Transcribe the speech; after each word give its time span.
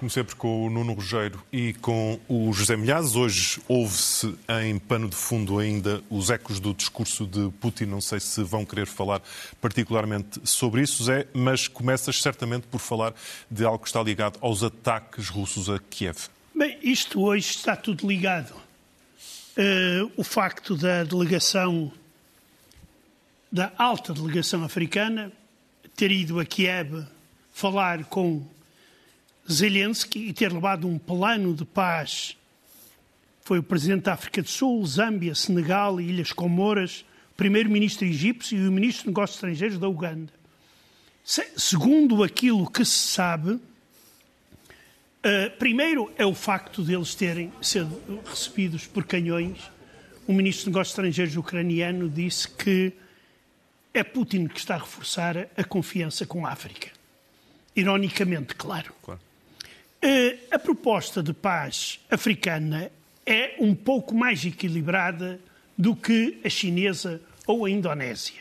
como 0.00 0.10
sempre, 0.10 0.34
com 0.34 0.66
o 0.66 0.70
Nuno 0.70 0.94
Rogério 0.94 1.38
e 1.52 1.74
com 1.74 2.18
o 2.26 2.50
José 2.54 2.74
Milhazes. 2.74 3.14
Hoje 3.14 3.60
houve-se 3.68 4.34
em 4.62 4.78
pano 4.78 5.10
de 5.10 5.14
fundo 5.14 5.58
ainda 5.58 6.02
os 6.08 6.30
ecos 6.30 6.58
do 6.58 6.72
discurso 6.72 7.26
de 7.26 7.50
Putin. 7.60 7.84
Não 7.84 8.00
sei 8.00 8.18
se 8.18 8.42
vão 8.42 8.64
querer 8.64 8.86
falar 8.86 9.20
particularmente 9.60 10.40
sobre 10.42 10.80
isso, 10.80 11.04
Zé, 11.04 11.26
mas 11.34 11.68
começas 11.68 12.18
certamente 12.22 12.66
por 12.66 12.78
falar 12.78 13.12
de 13.50 13.62
algo 13.62 13.80
que 13.80 13.88
está 13.88 14.02
ligado 14.02 14.38
aos 14.40 14.62
ataques 14.62 15.28
russos 15.28 15.68
a 15.68 15.78
Kiev. 15.78 16.16
Bem, 16.54 16.78
isto 16.82 17.20
hoje 17.20 17.50
está 17.50 17.76
tudo 17.76 18.08
ligado. 18.08 18.54
Uh, 18.54 20.10
o 20.16 20.24
facto 20.24 20.78
da 20.78 21.04
delegação, 21.04 21.92
da 23.52 23.70
alta 23.76 24.14
delegação 24.14 24.64
africana, 24.64 25.30
ter 25.94 26.10
ido 26.10 26.40
a 26.40 26.44
Kiev 26.46 27.04
falar 27.52 28.04
com 28.04 28.42
Zelensky 29.52 30.28
e 30.28 30.32
ter 30.32 30.52
levado 30.52 30.86
um 30.86 30.98
plano 30.98 31.54
de 31.54 31.64
paz. 31.64 32.36
Foi 33.42 33.58
o 33.58 33.62
presidente 33.62 34.04
da 34.04 34.14
África 34.14 34.42
do 34.42 34.48
Sul, 34.48 34.84
Zâmbia, 34.86 35.34
Senegal 35.34 36.00
e 36.00 36.08
Ilhas 36.08 36.32
Comoras, 36.32 37.04
primeiro-ministro 37.36 38.06
egípcio 38.06 38.58
e 38.58 38.68
o 38.68 38.72
ministro 38.72 39.04
de 39.04 39.08
Negócios 39.08 39.36
Estrangeiros 39.36 39.78
da 39.78 39.88
Uganda. 39.88 40.32
Segundo 41.24 42.22
aquilo 42.22 42.70
que 42.70 42.84
se 42.84 43.08
sabe, 43.08 43.52
uh, 43.52 43.60
primeiro 45.58 46.12
é 46.16 46.26
o 46.26 46.34
facto 46.34 46.82
deles 46.82 47.14
terem 47.14 47.52
sido 47.62 48.00
recebidos 48.24 48.86
por 48.86 49.04
canhões. 49.04 49.58
O 50.26 50.32
ministro 50.32 50.64
de 50.64 50.70
Negócios 50.70 50.92
Estrangeiros 50.92 51.36
ucraniano 51.36 52.08
disse 52.08 52.48
que 52.48 52.92
é 53.92 54.04
Putin 54.04 54.46
que 54.46 54.58
está 54.58 54.74
a 54.76 54.78
reforçar 54.78 55.48
a 55.56 55.64
confiança 55.64 56.24
com 56.24 56.46
a 56.46 56.50
África. 56.50 56.88
Ironicamente, 57.74 58.54
claro. 58.54 58.92
claro. 59.02 59.20
Eh, 60.02 60.38
a 60.50 60.58
proposta 60.58 61.22
de 61.22 61.34
paz 61.34 62.00
africana 62.10 62.90
é 63.26 63.56
um 63.60 63.74
pouco 63.74 64.14
mais 64.14 64.42
equilibrada 64.44 65.38
do 65.76 65.94
que 65.94 66.38
a 66.42 66.48
chinesa 66.48 67.20
ou 67.46 67.66
a 67.66 67.70
indonésia. 67.70 68.40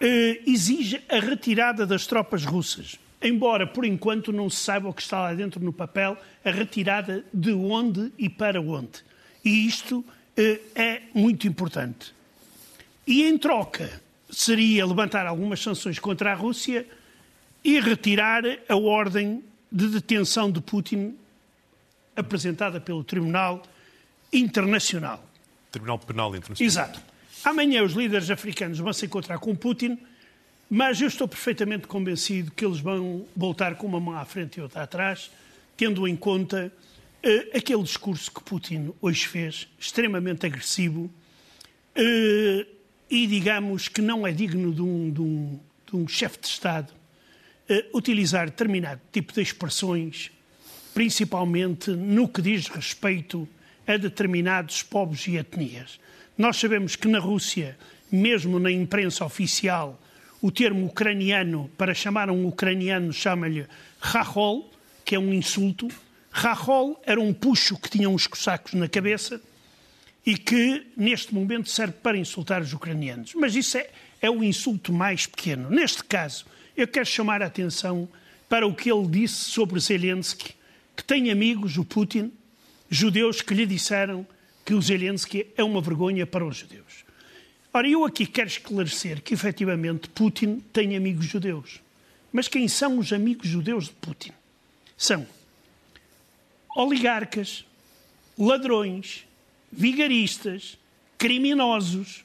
Eh, 0.00 0.40
exige 0.46 1.02
a 1.08 1.18
retirada 1.20 1.86
das 1.86 2.06
tropas 2.06 2.46
russas, 2.46 2.98
embora 3.20 3.66
por 3.66 3.84
enquanto 3.84 4.32
não 4.32 4.48
se 4.48 4.56
saiba 4.56 4.88
o 4.88 4.94
que 4.94 5.02
está 5.02 5.20
lá 5.20 5.34
dentro 5.34 5.62
no 5.62 5.72
papel, 5.72 6.16
a 6.42 6.50
retirada 6.50 7.22
de 7.32 7.52
onde 7.52 8.10
e 8.18 8.28
para 8.28 8.62
onde. 8.62 9.04
E 9.44 9.66
isto 9.66 10.02
eh, 10.34 10.60
é 10.74 11.02
muito 11.12 11.46
importante. 11.46 12.14
E 13.06 13.24
em 13.24 13.36
troca 13.36 14.00
seria 14.30 14.86
levantar 14.86 15.26
algumas 15.26 15.60
sanções 15.60 15.98
contra 15.98 16.32
a 16.32 16.34
Rússia 16.34 16.86
e 17.62 17.78
retirar 17.80 18.44
a 18.66 18.76
ordem 18.76 19.42
de 19.74 19.88
detenção 19.88 20.52
de 20.52 20.60
Putin 20.60 21.16
apresentada 22.14 22.80
pelo 22.80 23.02
Tribunal 23.02 23.60
Internacional. 24.32 25.28
Tribunal 25.72 25.98
Penal 25.98 26.36
Internacional. 26.36 26.64
Exato. 26.64 27.02
Amanhã 27.44 27.82
os 27.82 27.92
líderes 27.92 28.30
africanos 28.30 28.78
vão 28.78 28.92
se 28.92 29.06
encontrar 29.06 29.40
com 29.40 29.52
Putin, 29.56 29.98
mas 30.70 31.00
eu 31.00 31.08
estou 31.08 31.26
perfeitamente 31.26 31.88
convencido 31.88 32.52
que 32.52 32.64
eles 32.64 32.78
vão 32.78 33.26
voltar 33.34 33.74
com 33.74 33.88
uma 33.88 33.98
mão 33.98 34.16
à 34.16 34.24
frente 34.24 34.58
e 34.58 34.62
outra 34.62 34.84
atrás, 34.84 35.32
tendo 35.76 36.06
em 36.06 36.14
conta 36.14 36.72
uh, 37.24 37.56
aquele 37.56 37.82
discurso 37.82 38.30
que 38.30 38.44
Putin 38.44 38.94
hoje 39.02 39.26
fez, 39.26 39.66
extremamente 39.76 40.46
agressivo, 40.46 41.10
uh, 41.96 42.66
e 43.10 43.26
digamos 43.26 43.88
que 43.88 44.00
não 44.00 44.24
é 44.24 44.30
digno 44.30 44.72
de 44.72 44.82
um, 44.82 45.10
de 45.10 45.20
um, 45.20 45.60
de 45.84 45.96
um 45.96 46.06
chefe 46.06 46.38
de 46.38 46.46
Estado 46.46 46.94
utilizar 47.92 48.46
determinado 48.46 49.00
tipo 49.12 49.32
de 49.32 49.40
expressões, 49.40 50.30
principalmente 50.92 51.90
no 51.90 52.28
que 52.28 52.42
diz 52.42 52.68
respeito 52.68 53.48
a 53.86 53.96
determinados 53.96 54.82
povos 54.82 55.26
e 55.26 55.36
etnias. 55.36 55.98
Nós 56.36 56.56
sabemos 56.56 56.96
que 56.96 57.08
na 57.08 57.18
Rússia, 57.18 57.76
mesmo 58.10 58.58
na 58.58 58.70
imprensa 58.70 59.24
oficial, 59.24 60.00
o 60.42 60.50
termo 60.50 60.86
ucraniano, 60.86 61.70
para 61.78 61.94
chamar 61.94 62.30
um 62.30 62.46
ucraniano, 62.46 63.12
chama-lhe 63.12 63.66
rachol, 63.98 64.70
que 65.04 65.14
é 65.14 65.18
um 65.18 65.32
insulto. 65.32 65.88
Rachol 66.30 67.00
era 67.06 67.20
um 67.20 67.32
puxo 67.32 67.78
que 67.78 67.88
tinha 67.88 68.10
uns 68.10 68.26
cossacos 68.26 68.74
na 68.74 68.88
cabeça 68.88 69.40
e 70.26 70.36
que, 70.36 70.86
neste 70.96 71.34
momento, 71.34 71.68
serve 71.68 71.94
para 71.94 72.16
insultar 72.16 72.60
os 72.60 72.72
ucranianos. 72.72 73.34
Mas 73.34 73.54
isso 73.54 73.78
é, 73.78 73.88
é 74.20 74.30
o 74.30 74.42
insulto 74.42 74.92
mais 74.92 75.26
pequeno. 75.26 75.70
Neste 75.70 76.04
caso, 76.04 76.44
eu 76.76 76.88
quero 76.88 77.06
chamar 77.06 77.42
a 77.42 77.46
atenção 77.46 78.08
para 78.48 78.66
o 78.66 78.74
que 78.74 78.90
ele 78.90 79.06
disse 79.06 79.50
sobre 79.50 79.80
Zelensky, 79.80 80.54
que 80.96 81.04
tem 81.04 81.30
amigos, 81.30 81.76
o 81.76 81.84
Putin, 81.84 82.32
judeus 82.88 83.40
que 83.40 83.54
lhe 83.54 83.66
disseram 83.66 84.26
que 84.64 84.74
o 84.74 84.80
Zelensky 84.80 85.46
é 85.56 85.64
uma 85.64 85.80
vergonha 85.80 86.26
para 86.26 86.44
os 86.44 86.56
judeus. 86.56 87.04
Ora, 87.72 87.88
eu 87.88 88.04
aqui 88.04 88.26
quero 88.26 88.48
esclarecer 88.48 89.20
que, 89.22 89.34
efetivamente, 89.34 90.08
Putin 90.08 90.62
tem 90.72 90.96
amigos 90.96 91.26
judeus. 91.26 91.80
Mas 92.32 92.48
quem 92.48 92.68
são 92.68 92.98
os 92.98 93.12
amigos 93.12 93.48
judeus 93.48 93.86
de 93.86 93.92
Putin? 93.94 94.32
São 94.96 95.26
oligarcas, 96.76 97.64
ladrões, 98.38 99.26
vigaristas, 99.70 100.78
criminosos, 101.18 102.24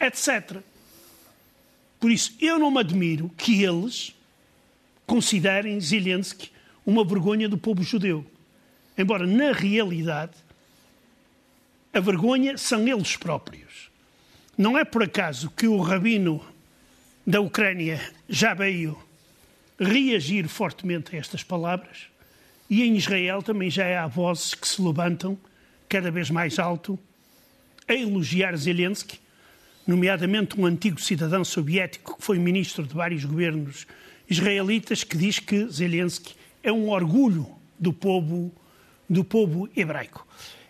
etc. 0.00 0.58
Por 2.00 2.10
isso, 2.10 2.34
eu 2.40 2.58
não 2.58 2.70
me 2.70 2.80
admiro 2.80 3.30
que 3.36 3.62
eles 3.62 4.14
considerem 5.06 5.80
Zelensky 5.80 6.50
uma 6.84 7.04
vergonha 7.04 7.48
do 7.48 7.58
povo 7.58 7.82
judeu. 7.82 8.24
Embora, 8.96 9.26
na 9.26 9.52
realidade, 9.52 10.32
a 11.92 12.00
vergonha 12.00 12.56
são 12.56 12.86
eles 12.86 13.16
próprios. 13.16 13.90
Não 14.56 14.76
é 14.76 14.84
por 14.84 15.02
acaso 15.02 15.50
que 15.50 15.66
o 15.66 15.80
rabino 15.80 16.44
da 17.26 17.40
Ucrânia 17.40 18.00
já 18.28 18.54
veio 18.54 18.98
reagir 19.78 20.48
fortemente 20.48 21.14
a 21.14 21.18
estas 21.18 21.42
palavras 21.42 22.06
e 22.68 22.82
em 22.82 22.96
Israel 22.96 23.42
também 23.42 23.70
já 23.70 24.02
há 24.02 24.06
vozes 24.06 24.54
que 24.54 24.66
se 24.66 24.82
levantam 24.82 25.38
cada 25.88 26.10
vez 26.10 26.30
mais 26.30 26.58
alto 26.58 26.98
a 27.86 27.94
elogiar 27.94 28.56
Zelensky 28.56 29.18
nomeadamente 29.88 30.60
um 30.60 30.66
antigo 30.66 31.00
cidadão 31.00 31.42
soviético 31.42 32.18
que 32.18 32.22
foi 32.22 32.38
ministro 32.38 32.86
de 32.86 32.92
vários 32.92 33.24
governos 33.24 33.86
israelitas, 34.28 35.02
que 35.02 35.16
diz 35.16 35.38
que 35.38 35.66
Zelensky 35.68 36.34
é 36.62 36.70
um 36.70 36.90
orgulho 36.90 37.46
do 37.78 37.90
povo, 37.90 38.52
do 39.08 39.24
povo 39.24 39.66
hebraico. 39.74 40.26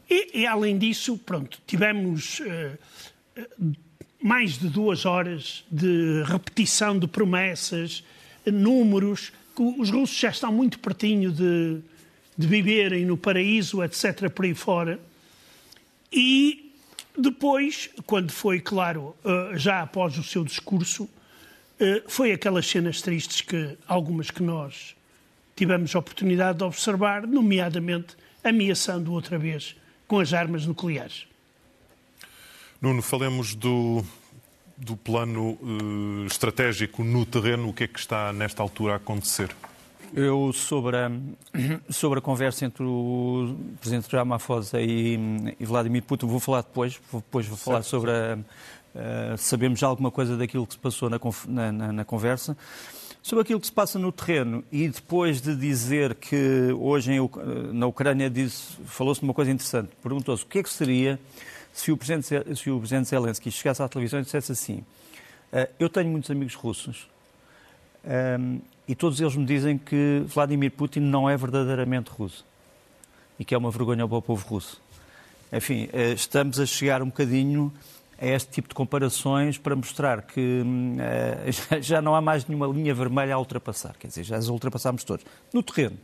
E, 0.09 0.43
e 0.43 0.47
além 0.47 0.79
disso, 0.79 1.19
pronto, 1.19 1.61
tivemos 1.67 2.39
uh, 2.39 3.75
mais 4.23 4.57
de 4.57 4.69
duas 4.69 5.05
horas 5.05 5.65
de 5.69 6.23
repetição 6.25 6.97
de 6.97 7.09
promessas, 7.09 8.05
números, 8.47 9.33
que 9.57 9.63
os 9.63 9.91
russos 9.91 10.17
já 10.17 10.31
estão 10.31 10.53
muito 10.53 10.79
pertinho 10.79 11.33
de, 11.33 11.81
de 12.37 12.47
viverem 12.47 13.05
no 13.05 13.17
paraíso, 13.17 13.83
etc., 13.83 14.31
por 14.31 14.45
aí 14.45 14.55
fora. 14.55 15.01
E 16.13 16.68
depois, 17.19 17.91
quando 18.07 18.31
foi, 18.31 18.61
claro, 18.61 19.15
eh, 19.25 19.53
já 19.57 19.83
após 19.83 20.17
o 20.17 20.23
seu 20.23 20.45
discurso, 20.45 21.09
eh, 21.81 22.03
foi 22.07 22.33
aquelas 22.33 22.67
cenas 22.67 23.03
tristes 23.03 23.41
que 23.41 23.77
algumas 23.87 24.31
que 24.31 24.43
nós 24.43 24.95
tivemos 25.57 25.95
a 25.95 25.99
oportunidade 25.99 26.59
de 26.59 26.65
observar, 26.65 27.27
nomeadamente 27.27 28.17
ameaçando 28.45 29.13
outra 29.13 29.37
vez 29.37 29.75
com 30.07 30.21
as 30.21 30.33
armas 30.33 30.65
nucleares. 30.65 31.27
Nuno, 32.81 33.03
falemos 33.03 33.57
do, 33.57 34.05
do 34.77 34.97
plano 34.97 35.59
uh, 35.61 36.27
estratégico 36.27 37.03
no 37.03 37.27
terreno. 37.27 37.69
O 37.69 37.73
que 37.73 37.85
é 37.85 37.89
que 37.89 37.99
está 37.99 38.33
nesta 38.33 38.63
altura 38.63 38.93
a 38.93 38.97
acontecer? 38.97 39.55
Eu, 40.15 40.53
sobre 40.53 40.97
a, 40.97 41.11
sobre 41.91 42.19
a 42.19 42.23
conversa 42.23 42.65
entre 42.65 42.83
o 42.83 43.57
Presidente 43.81 44.15
Ramaphosa 44.15 44.81
e, 44.81 45.19
e 45.59 45.65
Vladimir 45.65 46.03
Putin, 46.03 46.27
vou 46.27 46.41
falar 46.41 46.63
depois, 46.63 46.99
depois 47.13 47.47
vou 47.47 47.57
falar 47.57 47.83
certo, 47.83 47.91
sobre 47.91 48.11
a, 48.11 48.39
a, 48.95 49.37
sabemos 49.37 49.79
já 49.79 49.87
alguma 49.87 50.11
coisa 50.11 50.37
daquilo 50.37 50.67
que 50.67 50.75
se 50.75 50.79
passou 50.79 51.11
na, 51.11 51.19
na, 51.73 51.93
na, 51.93 52.05
conversa. 52.05 52.57
Sobre 53.23 53.43
aquilo 53.43 53.61
que 53.61 53.67
se 53.67 53.73
passa 53.73 53.99
no 53.99 54.11
terreno 54.11 54.65
e 54.73 54.89
depois 54.89 55.41
de 55.41 55.55
dizer 55.55 56.15
que 56.15 56.73
hoje 56.79 57.13
em, 57.13 57.31
na 57.73 57.87
Ucrânia 57.87 58.33
falou-se 58.87 59.21
de 59.21 59.25
uma 59.25 59.35
coisa 59.35 59.51
interessante, 59.51 59.91
perguntou-se 60.03 60.45
o 60.45 60.47
que 60.47 60.61
é 60.61 60.63
que 60.63 60.71
seria 60.71 61.21
se 61.73 61.93
o 61.93 61.97
Presidente, 61.97 62.57
se 62.57 62.71
o 62.71 62.79
Presidente 62.79 63.09
Zelensky 63.09 63.51
chegasse 63.51 63.83
à 63.83 63.89
televisão 63.89 64.21
e 64.21 64.23
dissesse 64.23 64.53
assim 64.53 64.85
ah, 65.53 65.69
eu 65.79 65.89
tenho 65.89 66.09
muitos 66.09 66.31
amigos 66.31 66.55
russos 66.55 67.09
e 68.89 68.95
todos 68.95 69.21
eles 69.21 69.37
me 69.37 69.45
dizem 69.45 69.77
que 69.77 70.25
Vladimir 70.27 70.73
Putin 70.73 71.01
não 71.01 71.29
é 71.29 71.37
verdadeiramente 71.37 72.11
russo 72.11 72.45
e 73.39 73.45
que 73.45 73.55
é 73.55 73.59
uma 73.59 73.71
vergonha 73.71 74.09
para 74.09 74.17
o 74.17 74.23
povo 74.23 74.47
russo. 74.49 74.81
Enfim, 75.53 75.89
eh, 75.93 76.13
estamos 76.13 76.59
a 76.59 76.67
chegar 76.67 77.03
um 77.03 77.07
bocadinho 77.07 77.73
a 78.21 78.27
este 78.27 78.51
tipo 78.51 78.69
de 78.69 78.75
comparações 78.75 79.57
para 79.57 79.77
mostrar 79.77 80.23
que 80.23 80.63
uh, 81.71 81.83
já 81.83 82.03
não 82.03 82.15
há 82.15 82.21
mais 82.21 82.47
nenhuma 82.47 82.67
linha 82.67 82.93
vermelha 82.93 83.35
a 83.35 83.39
ultrapassar. 83.39 83.95
Quer 83.99 84.09
dizer, 84.09 84.25
já 84.25 84.37
as 84.37 84.49
ultrapassámos 84.49 85.05
todos. 85.05 85.25
No 85.53 85.63
terreno, 85.63 85.97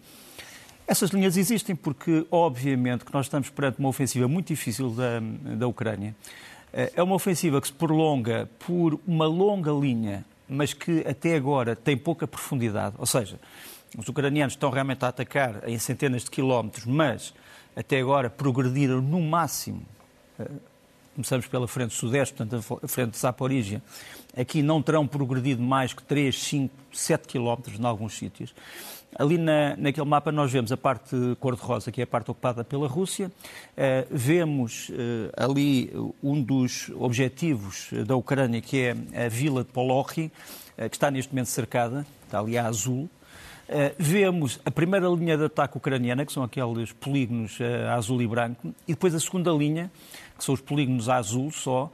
essas 0.87 1.11
linhas 1.11 1.37
existem 1.37 1.75
porque, 1.75 2.27
obviamente, 2.31 3.05
que 3.05 3.13
nós 3.13 3.27
estamos 3.27 3.51
perante 3.51 3.79
uma 3.79 3.89
ofensiva 3.89 4.29
muito 4.29 4.49
difícil 4.49 4.91
da, 4.91 5.21
da 5.57 5.67
Ucrânia. 5.67 6.15
Eh, 6.73 6.93
é 6.97 7.03
uma 7.03 7.15
ofensiva 7.15 7.61
que 7.61 7.67
se 7.67 7.73
prolonga 7.73 8.49
por 8.67 9.01
uma 9.07 9.27
longa 9.27 9.73
linha, 9.73 10.25
mas 10.49 10.73
que 10.73 11.05
até 11.07 11.35
agora 11.37 11.75
tem 11.75 11.97
pouca 11.97 12.27
profundidade. 12.27 12.95
Ou 12.99 13.07
seja, 13.07 13.39
os 13.97 14.09
ucranianos 14.09 14.55
estão 14.55 14.71
realmente 14.71 15.05
a 15.05 15.09
atacar 15.09 15.69
em 15.69 15.79
centenas 15.79 16.25
de 16.25 16.31
quilómetros, 16.31 16.85
mas 16.85 17.35
até 17.77 18.01
agora 18.01 18.29
progrediram 18.31 19.01
no 19.01 19.21
máximo 19.21 19.85
começamos 21.15 21.47
pela 21.47 21.69
frente 21.69 21.95
sudeste, 21.95 22.35
portanto, 22.35 22.81
a 22.83 22.89
frente 22.89 23.13
de 23.13 23.19
Zaporígia, 23.19 23.83
aqui 24.37 24.63
não 24.63 24.83
terão 24.83 25.07
progredido 25.07 25.63
mais 25.63 25.93
que 25.93 26.03
3, 26.03 26.37
5, 26.37 26.75
7 26.93 27.29
quilómetros 27.29 27.79
em 27.79 27.85
alguns 27.85 28.15
sítios. 28.15 28.55
Ali 29.17 29.39
na, 29.39 29.77
naquele 29.77 30.07
mapa 30.07 30.33
nós 30.33 30.51
vemos 30.51 30.73
a 30.73 30.77
parte 30.77 31.17
cor-de-rosa, 31.39 31.93
que 31.93 32.01
é 32.01 32.05
a 32.05 32.07
parte 32.07 32.31
ocupada 32.31 32.65
pela 32.65 32.89
Rússia. 32.89 33.31
Uh, 33.77 34.07
vemos 34.11 34.89
uh, 34.89 35.31
ali 35.37 35.93
um 36.23 36.43
dos 36.43 36.91
objetivos 36.97 37.91
da 38.07 38.17
Ucrânia, 38.17 38.61
que 38.61 38.81
é 38.81 39.27
a 39.27 39.29
vila 39.29 39.63
de 39.63 39.71
Polochy, 39.71 40.33
uh, 40.77 40.89
que 40.91 40.97
está 40.97 41.11
neste 41.11 41.33
momento 41.33 41.47
cercada, 41.47 42.05
está 42.25 42.41
ali 42.41 42.59
a 42.59 42.67
azul. 42.67 43.09
vemos 43.99 44.61
a 44.65 44.71
primeira 44.71 45.09
linha 45.09 45.39
de 45.39 45.45
ataque 45.45 45.77
ucraniana, 45.77 46.27
que 46.27 46.33
são 46.33 46.43
aqueles 46.43 46.93
polígonos 46.93 47.59
azul 47.97 48.21
e 48.21 48.27
branco, 48.27 48.75
e 48.87 48.93
depois 48.93 49.15
a 49.15 49.21
segunda 49.21 49.51
linha, 49.53 49.91
que 50.37 50.45
são 50.45 50.55
os 50.55 50.61
polígonos 50.61 51.09
azul 51.09 51.51
só, 51.51 51.93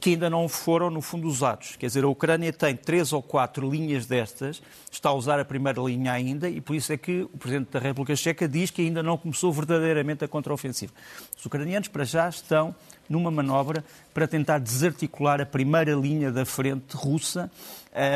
que 0.00 0.10
ainda 0.10 0.30
não 0.30 0.48
foram, 0.48 0.90
no 0.90 1.02
fundo, 1.02 1.28
usados. 1.28 1.76
Quer 1.76 1.86
dizer, 1.86 2.04
a 2.04 2.08
Ucrânia 2.08 2.52
tem 2.52 2.74
três 2.74 3.12
ou 3.12 3.22
quatro 3.22 3.70
linhas 3.70 4.06
destas, 4.06 4.62
está 4.90 5.10
a 5.10 5.12
usar 5.12 5.38
a 5.38 5.44
primeira 5.44 5.80
linha 5.82 6.12
ainda, 6.12 6.48
e 6.48 6.60
por 6.60 6.74
isso 6.74 6.92
é 6.92 6.96
que 6.96 7.22
o 7.22 7.38
Presidente 7.38 7.70
da 7.70 7.78
República 7.78 8.16
Checa 8.16 8.48
diz 8.48 8.70
que 8.70 8.82
ainda 8.82 9.02
não 9.02 9.18
começou 9.18 9.52
verdadeiramente 9.52 10.24
a 10.24 10.28
contraofensiva. 10.28 10.92
Os 11.38 11.44
ucranianos, 11.44 11.88
para 11.88 12.04
já, 12.04 12.28
estão 12.28 12.74
numa 13.08 13.30
manobra 13.30 13.84
para 14.14 14.26
tentar 14.26 14.58
desarticular 14.58 15.40
a 15.40 15.46
primeira 15.46 15.92
linha 15.92 16.32
da 16.32 16.46
frente 16.46 16.96
russa 16.96 17.50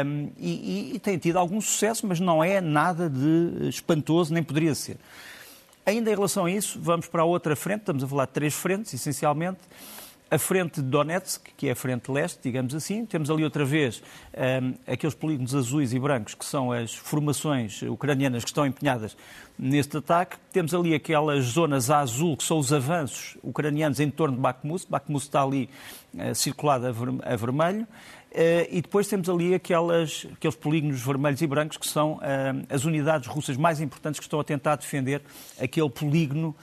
um, 0.07 0.31
e, 0.39 0.91
e, 0.93 0.97
e 0.97 0.99
tem 0.99 1.19
tido 1.19 1.37
algum 1.37 1.61
sucesso, 1.61 2.07
mas 2.07 2.19
não 2.19 2.43
é 2.43 2.63
nada 2.63 3.11
de 3.11 3.69
espantoso, 3.69 4.33
nem 4.33 4.43
poderia 4.43 4.75
ser. 4.75 4.97
Ainda 5.89 6.11
em 6.11 6.15
relação 6.15 6.47
a 6.47 6.51
isso, 6.51 6.81
vamos 6.83 7.07
para 7.07 7.23
a 7.23 7.25
outra 7.25 7.55
frente, 7.55 7.83
estamos 7.83 8.03
a 8.03 8.09
falar 8.09 8.27
de 8.27 8.33
três 8.33 8.53
frentes, 8.53 8.93
essencialmente. 8.93 9.61
A 10.29 10.37
frente 10.37 10.83
de 10.83 10.89
Donetsk, 10.89 11.51
que 11.57 11.69
é 11.69 11.71
a 11.71 11.77
frente 11.77 12.11
leste, 12.11 12.41
digamos 12.43 12.75
assim. 12.75 13.07
Temos 13.07 13.31
ali 13.31 13.45
outra 13.45 13.65
vez 13.65 14.03
um, 14.37 14.75
aqueles 14.85 15.15
polígonos 15.15 15.55
azuis 15.55 15.93
e 15.93 16.01
brancos, 16.01 16.35
que 16.35 16.45
são 16.45 16.73
as 16.73 16.93
formações 16.93 17.83
ucranianas 17.83 18.43
que 18.43 18.51
estão 18.51 18.67
empenhadas 18.67 19.17
neste 19.59 19.97
ataque. 19.97 20.37
Temos 20.53 20.75
ali 20.75 20.95
aquelas 20.95 21.45
zonas 21.45 21.91
a 21.91 22.01
azul, 22.01 22.37
que 22.37 22.45
são 22.45 22.59
os 22.59 22.73
avanços 22.73 23.37
ucranianos 23.43 24.01
em 24.01 24.11
torno 24.11 24.37
de 24.37 24.43
Bakhmut. 24.43 24.87
Bakhmut 24.89 25.25
está 25.25 25.43
ali 25.43 25.69
uh, 26.15 26.35
circulado 26.35 26.87
a, 26.87 26.93
ver 26.93 27.09
a 27.25 27.37
vermelho. 27.37 27.83
Uh, 27.83 28.69
e 28.71 28.83
depois 28.83 29.09
temos 29.09 29.29
ali 29.29 29.55
aquelas, 29.55 30.27
aqueles 30.33 30.57
polígonos 30.57 31.01
vermelhos 31.01 31.41
e 31.41 31.47
brancos 31.47 31.79
que 31.79 31.89
são 31.89 32.15
uh, 32.15 32.21
as 32.69 32.85
unidades 32.85 33.27
russas 33.27 33.57
mais 33.57 33.81
importantes 33.81 34.21
que 34.21 34.27
estão 34.27 34.41
a 34.41 34.45
tentar 34.45 34.77
defender 34.77 35.23
aquele 35.61 35.91
polígono 35.91 36.55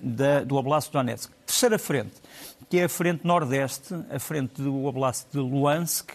da, 0.00 0.44
do 0.44 0.54
Oblast 0.54 0.90
de 0.90 0.92
Donetsk. 0.92 1.32
Terceira 1.44 1.76
frente, 1.76 2.12
que 2.68 2.78
é 2.78 2.84
a 2.84 2.88
frente 2.88 3.26
nordeste, 3.26 3.92
a 4.08 4.20
frente 4.20 4.62
do 4.62 4.84
Oblast 4.84 5.26
de 5.32 5.38
Luhansk, 5.38 6.12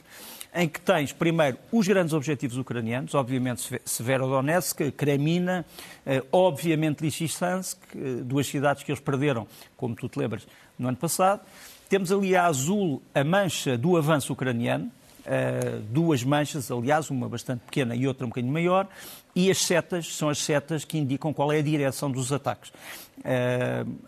em 0.55 0.69
que 0.69 0.79
tens, 0.79 1.11
primeiro, 1.11 1.57
os 1.69 1.85
grandes 1.85 2.13
objetivos 2.13 2.57
ucranianos, 2.57 3.13
obviamente 3.13 3.81
Severodonetsk, 3.83 4.91
Kremina, 4.95 5.65
obviamente 6.31 7.01
Lysychansk, 7.01 7.77
duas 8.23 8.47
cidades 8.47 8.81
que 8.81 8.91
eles 8.91 9.01
perderam, 9.01 9.45
como 9.75 9.95
tu 9.95 10.07
te 10.07 10.17
lembras, 10.17 10.47
no 10.79 10.87
ano 10.87 10.97
passado, 10.97 11.41
temos 11.89 12.11
ali 12.11 12.35
a 12.35 12.45
azul 12.45 13.01
a 13.13 13.23
mancha 13.23 13.77
do 13.77 13.97
avanço 13.97 14.33
ucraniano, 14.33 14.85
uh, 14.85 15.81
duas 15.89 16.23
manchas, 16.23 16.71
aliás, 16.71 17.09
uma 17.09 17.27
bastante 17.27 17.59
pequena 17.65 17.95
e 17.95 18.07
outra 18.07 18.25
um 18.25 18.29
bocadinho 18.29 18.53
maior, 18.53 18.87
e 19.35 19.51
as 19.51 19.57
setas 19.57 20.15
são 20.15 20.29
as 20.29 20.37
setas 20.37 20.85
que 20.85 20.97
indicam 20.97 21.33
qual 21.33 21.51
é 21.51 21.59
a 21.59 21.61
direção 21.61 22.09
dos 22.09 22.31
ataques. 22.31 22.71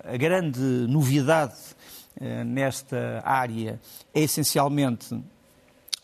A 0.03 0.15
grande 0.15 0.59
novidade 0.59 1.55
nesta 2.45 3.21
área 3.25 3.79
é 4.13 4.21
essencialmente 4.21 5.13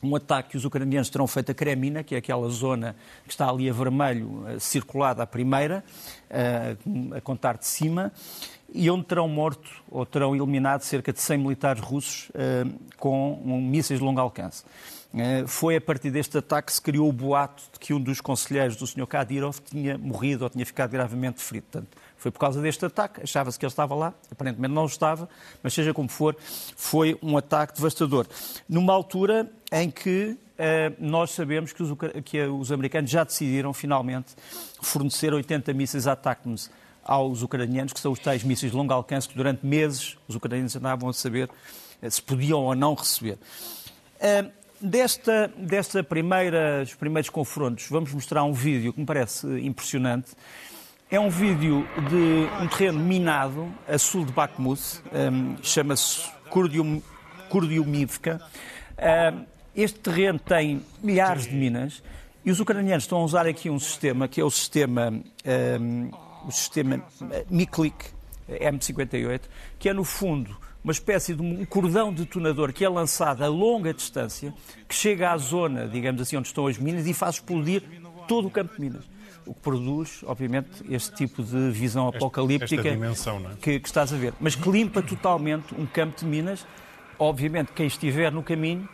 um 0.04 0.16
ataque 0.16 0.52
que 0.52 0.58
os 0.58 0.66
ucranianos 0.66 1.10
terão 1.10 1.28
feito 1.28 1.52
a 1.52 1.56
Kremina, 1.56 2.04
que 2.04 2.16
é 2.16 2.18
aquela 2.18 2.50
zona 2.50 2.96
que 3.26 3.32
está 3.32 3.50
ali 3.50 3.70
a 3.70 3.74
vermelho, 3.74 4.46
circulada 4.60 5.24
a 5.24 5.28
primeira, 5.28 5.84
a 7.16 7.22
contar 7.22 7.58
de 7.58 7.66
cima, 7.66 8.12
e 8.74 8.90
onde 8.90 9.06
terão 9.06 9.28
morto 9.28 9.70
ou 9.90 10.06
terão 10.06 10.36
eliminado 10.36 10.82
cerca 10.82 11.14
de 11.14 11.22
100 11.22 11.38
militares 11.38 11.82
russos 11.82 12.30
uh, 12.30 12.74
com 12.98 13.40
mísseis 13.62 14.00
de 14.00 14.06
longo 14.06 14.20
alcance. 14.20 14.64
Foi 15.46 15.76
a 15.76 15.82
partir 15.82 16.10
deste 16.10 16.40
ataque 16.40 16.68
que 16.68 16.74
se 16.74 16.82
criou 16.82 17.08
o 17.08 17.14
boato 17.14 17.62
de 17.72 17.80
que 17.80 17.94
um 17.94 18.02
dos 18.02 18.20
conselheiros 18.20 18.76
do 18.76 18.88
Sr. 18.88 19.06
Kadyrov 19.06 19.60
tinha 19.60 19.96
morrido 19.96 20.44
ou 20.44 20.50
tinha 20.50 20.66
ficado 20.66 20.90
gravemente 20.90 21.40
ferido. 21.40 21.68
Portanto, 21.72 21.96
foi 22.24 22.31
por 22.31 22.40
causa 22.40 22.62
deste 22.62 22.86
ataque, 22.86 23.22
achava-se 23.22 23.60
que 23.60 23.66
ele 23.66 23.72
estava 23.72 23.94
lá, 23.94 24.14
aparentemente 24.31 24.74
não 24.74 24.86
estava, 24.86 25.28
mas 25.62 25.74
seja 25.74 25.94
como 25.94 26.08
for, 26.08 26.38
foi 26.40 27.20
um 27.22 27.36
ataque 27.36 27.75
devastador. 27.75 28.25
Numa 28.68 28.94
altura 28.94 29.52
em 29.70 29.92
que 29.92 30.38
uh, 30.38 30.96
nós 30.98 31.31
sabemos 31.31 31.74
que 31.74 31.84
os, 31.84 31.92
que 32.24 32.42
os 32.44 32.72
americanos 32.72 33.12
já 33.12 33.25
decidiram 33.25 33.74
finalmente 33.74 34.36
fornecer 34.81 35.34
80 35.34 35.74
mísseis 35.74 36.08
ATACMS 36.08 36.72
aos 37.04 37.42
ucranianos, 37.42 37.92
que 37.92 38.00
são 38.00 38.14
os 38.14 38.20
tais 38.20 38.42
mísseis 38.42 38.72
de 38.72 38.78
longo 38.78 38.94
alcance 38.94 39.28
que 39.28 39.36
durante 39.36 39.66
meses 39.66 40.18
os 40.25 40.38
ucranianos 40.38 40.74
andavam 40.78 41.10
a 41.10 41.14
saber 41.14 41.50
eh, 42.02 42.10
se 42.10 42.22
podiam 42.22 42.62
ou 42.62 42.74
não 42.74 42.94
receber. 42.94 43.38
Eh, 44.18 44.46
desta, 44.80 45.52
desta 45.58 46.02
primeira, 46.02 46.86
dos 46.86 46.96
primeiros 46.96 47.30
confrontos, 47.30 47.86
vamos 47.90 48.14
mostrar 48.14 48.46
um 48.46 48.54
vídeo 48.54 48.94
que 48.94 49.00
me 49.02 49.06
parece 49.06 49.46
impressionante. 49.60 50.31
É 51.13 51.19
um 51.19 51.30
vídeo 51.30 51.88
de 52.10 52.50
um 52.60 52.68
terreno 52.68 52.98
minado 52.98 53.71
a 53.88 54.00
sul 54.00 54.25
de 54.25 54.31
Bakhmut, 54.31 54.81
um, 55.13 55.56
chama-se 55.62 56.24
Kurdiumivka. 57.51 58.41
Um, 58.98 59.46
este 59.75 60.00
terreno 60.00 60.39
tem 60.39 60.82
milhares 61.03 61.46
de 61.46 61.53
minas 61.53 62.01
e 62.43 62.50
os 62.50 62.60
ucranianos 62.60 63.03
estão 63.03 63.20
a 63.20 63.25
usar 63.25 63.46
aqui 63.46 63.70
um 63.70 63.77
sistema 63.77 64.27
que 64.27 64.41
é 64.41 64.43
o 64.43 64.50
sistema 64.50 65.13
um, 65.79 66.10
o 66.48 66.51
sistema 66.51 67.05
MICLIC 67.48 68.05
M58, 68.50 69.41
que 69.77 69.89
é, 69.89 69.93
no 69.93 70.03
fundo, 70.03 70.58
uma 70.84 70.93
espécie 70.93 71.36
de 71.36 71.43
um 71.43 71.63
cordão 71.63 72.12
detonador 72.12 72.74
que 72.74 72.84
é 72.84 72.89
lançado 72.89 73.43
a 73.43 73.48
longa 73.48 73.93
distância, 73.93 74.51
que 74.89 74.96
chega 74.96 75.32
à 75.32 75.38
zona, 75.38 75.88
digamos 75.88 76.24
assim, 76.24 76.38
onde 76.38 76.48
estão 76.48 76.65
as 76.65 76.79
minas 76.79 77.05
e 77.05 77.13
faz 77.13 77.36
explodir 77.36 77.84
todo 78.27 78.48
o 78.48 78.50
campo 78.50 78.74
de 78.74 78.82
minas. 78.82 79.12
O 79.46 79.54
que 79.54 79.60
produz, 79.60 80.24
obviamente, 80.26 80.70
este 80.90 81.14
tipo 81.16 81.44
de 81.44 81.72
visão 81.72 82.08
apocalíptica 82.08 82.88
esta 82.90 83.32
é? 83.32 83.56
que, 83.62 83.80
que 83.80 83.88
estás 83.88 84.14
a 84.14 84.18
ver. 84.18 84.34
Mas 84.40 84.56
que 84.56 84.70
limpa 84.70 85.02
totalmente 85.02 85.74
um 85.76 85.86
campo 85.86 86.20
de 86.20 86.26
minas. 86.26 86.66
Obviamente, 87.20 87.72
quem 87.74 87.88
estiver 87.88 88.32
no 88.32 88.42
caminho 88.42 88.88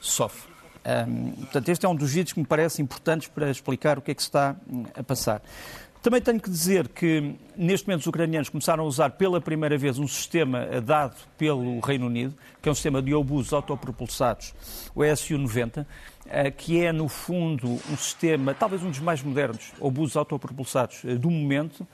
sofre. 0.00 0.54
Um, 0.84 1.32
portanto, 1.32 1.68
este 1.70 1.86
é 1.86 1.88
um 1.88 1.96
dos 1.96 2.12
vídeos 2.12 2.32
que 2.34 2.40
me 2.40 2.46
parece 2.46 2.82
importantes 2.82 3.28
para 3.28 3.50
explicar 3.50 3.98
o 3.98 4.02
que 4.02 4.10
é 4.10 4.14
que 4.14 4.22
se 4.22 4.28
está 4.28 4.56
hum, 4.68 4.84
a 4.94 5.02
passar. 5.02 5.42
Também 6.04 6.20
tenho 6.20 6.38
que 6.38 6.50
dizer 6.50 6.88
que, 6.88 7.34
neste 7.56 7.88
momento, 7.88 8.02
os 8.02 8.06
ucranianos 8.06 8.50
começaram 8.50 8.84
a 8.84 8.86
usar 8.86 9.12
pela 9.12 9.40
primeira 9.40 9.78
vez 9.78 9.98
um 9.98 10.06
sistema 10.06 10.66
dado 10.82 11.16
pelo 11.38 11.80
Reino 11.80 12.04
Unido, 12.04 12.34
que 12.60 12.68
é 12.68 12.72
um 12.72 12.74
sistema 12.74 13.00
de 13.00 13.14
obusos 13.14 13.54
autopropulsados, 13.54 14.54
o 14.94 15.02
SU-90, 15.02 15.78
eh, 15.78 15.86
que 16.56 16.82
é, 16.84 16.92
no 16.92 17.08
fundo, 17.08 17.68
um 17.90 17.96
sistema, 17.96 18.54
talvez 18.54 18.82
um 18.82 18.90
dos 18.90 19.00
mais 19.00 19.22
modernos 19.22 19.72
obusos 19.78 20.16
autopropulsados 20.16 21.04
eh, 21.04 21.14
do 21.16 21.30
momento, 21.30 21.86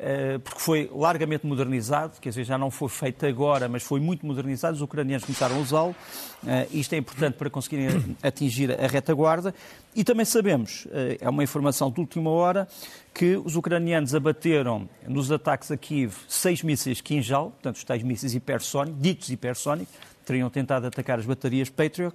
eh, 0.00 0.38
porque 0.38 0.60
foi 0.60 0.90
largamente 0.94 1.44
modernizado, 1.44 2.20
quer 2.20 2.28
dizer, 2.28 2.44
já 2.44 2.56
não 2.56 2.70
foi 2.70 2.88
feito 2.88 3.26
agora, 3.26 3.68
mas 3.68 3.82
foi 3.82 3.98
muito 3.98 4.24
modernizado, 4.24 4.76
os 4.76 4.82
ucranianos 4.82 5.24
começaram 5.24 5.56
a 5.56 5.58
usá-lo, 5.58 5.96
eh, 6.46 6.68
isto 6.70 6.92
é 6.92 6.98
importante 6.98 7.34
para 7.34 7.50
conseguirem 7.50 8.16
atingir 8.22 8.70
a 8.70 8.86
retaguarda, 8.86 9.52
e 9.96 10.04
também 10.04 10.24
sabemos, 10.24 10.86
eh, 10.92 11.18
é 11.20 11.28
uma 11.28 11.42
informação 11.42 11.90
de 11.90 11.98
última 11.98 12.30
hora, 12.30 12.68
que 13.12 13.36
os 13.44 13.56
ucranianos 13.56 14.14
abateram 14.14 14.88
nos 15.04 15.32
ataques 15.32 15.72
a 15.72 15.76
Kiev 15.76 16.14
seis 16.28 16.62
mísseis 16.62 17.00
Kinjal, 17.00 17.50
portanto 17.50 17.76
os 17.76 17.84
tais 17.84 18.02
mísseis 18.04 18.34
hipersónicos, 18.36 19.02
ditos 19.02 19.30
hipersónicos, 19.30 19.92
teriam 20.24 20.48
tentado 20.48 20.86
atacar 20.86 21.18
as 21.18 21.26
baterias 21.26 21.70
Patriot, 21.70 22.14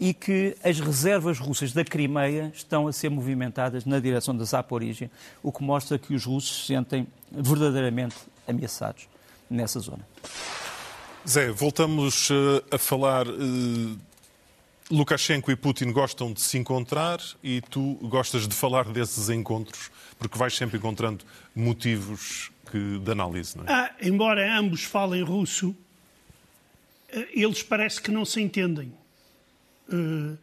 e 0.00 0.14
que 0.14 0.56
as 0.62 0.78
reservas 0.78 1.38
russas 1.38 1.72
da 1.72 1.84
Crimeia 1.84 2.52
estão 2.54 2.86
a 2.86 2.92
ser 2.92 3.08
movimentadas 3.08 3.84
na 3.84 3.98
direção 3.98 4.36
da 4.36 4.44
Zaporígia, 4.44 5.10
o 5.42 5.50
que 5.50 5.62
mostra 5.62 5.98
que 5.98 6.14
os 6.14 6.24
russos 6.24 6.60
se 6.60 6.66
sentem 6.66 7.06
verdadeiramente 7.30 8.16
ameaçados 8.46 9.08
nessa 9.50 9.80
zona. 9.80 10.06
Zé, 11.26 11.50
voltamos 11.50 12.30
uh, 12.30 12.62
a 12.70 12.78
falar. 12.78 13.28
Uh, 13.28 13.98
Lukashenko 14.90 15.50
e 15.50 15.56
Putin 15.56 15.92
gostam 15.92 16.32
de 16.32 16.40
se 16.40 16.56
encontrar 16.56 17.20
e 17.42 17.60
tu 17.60 17.98
gostas 18.00 18.48
de 18.48 18.54
falar 18.54 18.86
desses 18.86 19.28
encontros, 19.28 19.90
porque 20.18 20.38
vais 20.38 20.56
sempre 20.56 20.78
encontrando 20.78 21.26
motivos 21.54 22.50
que, 22.70 22.98
de 22.98 23.10
análise. 23.10 23.58
Não 23.58 23.64
é? 23.64 23.70
ah, 23.70 23.94
embora 24.00 24.58
ambos 24.58 24.84
falem 24.84 25.22
russo, 25.22 25.76
eh, 27.10 27.28
eles 27.34 27.62
parece 27.62 28.00
que 28.00 28.10
não 28.10 28.24
se 28.24 28.40
entendem. 28.40 28.90
Uh, 29.92 30.36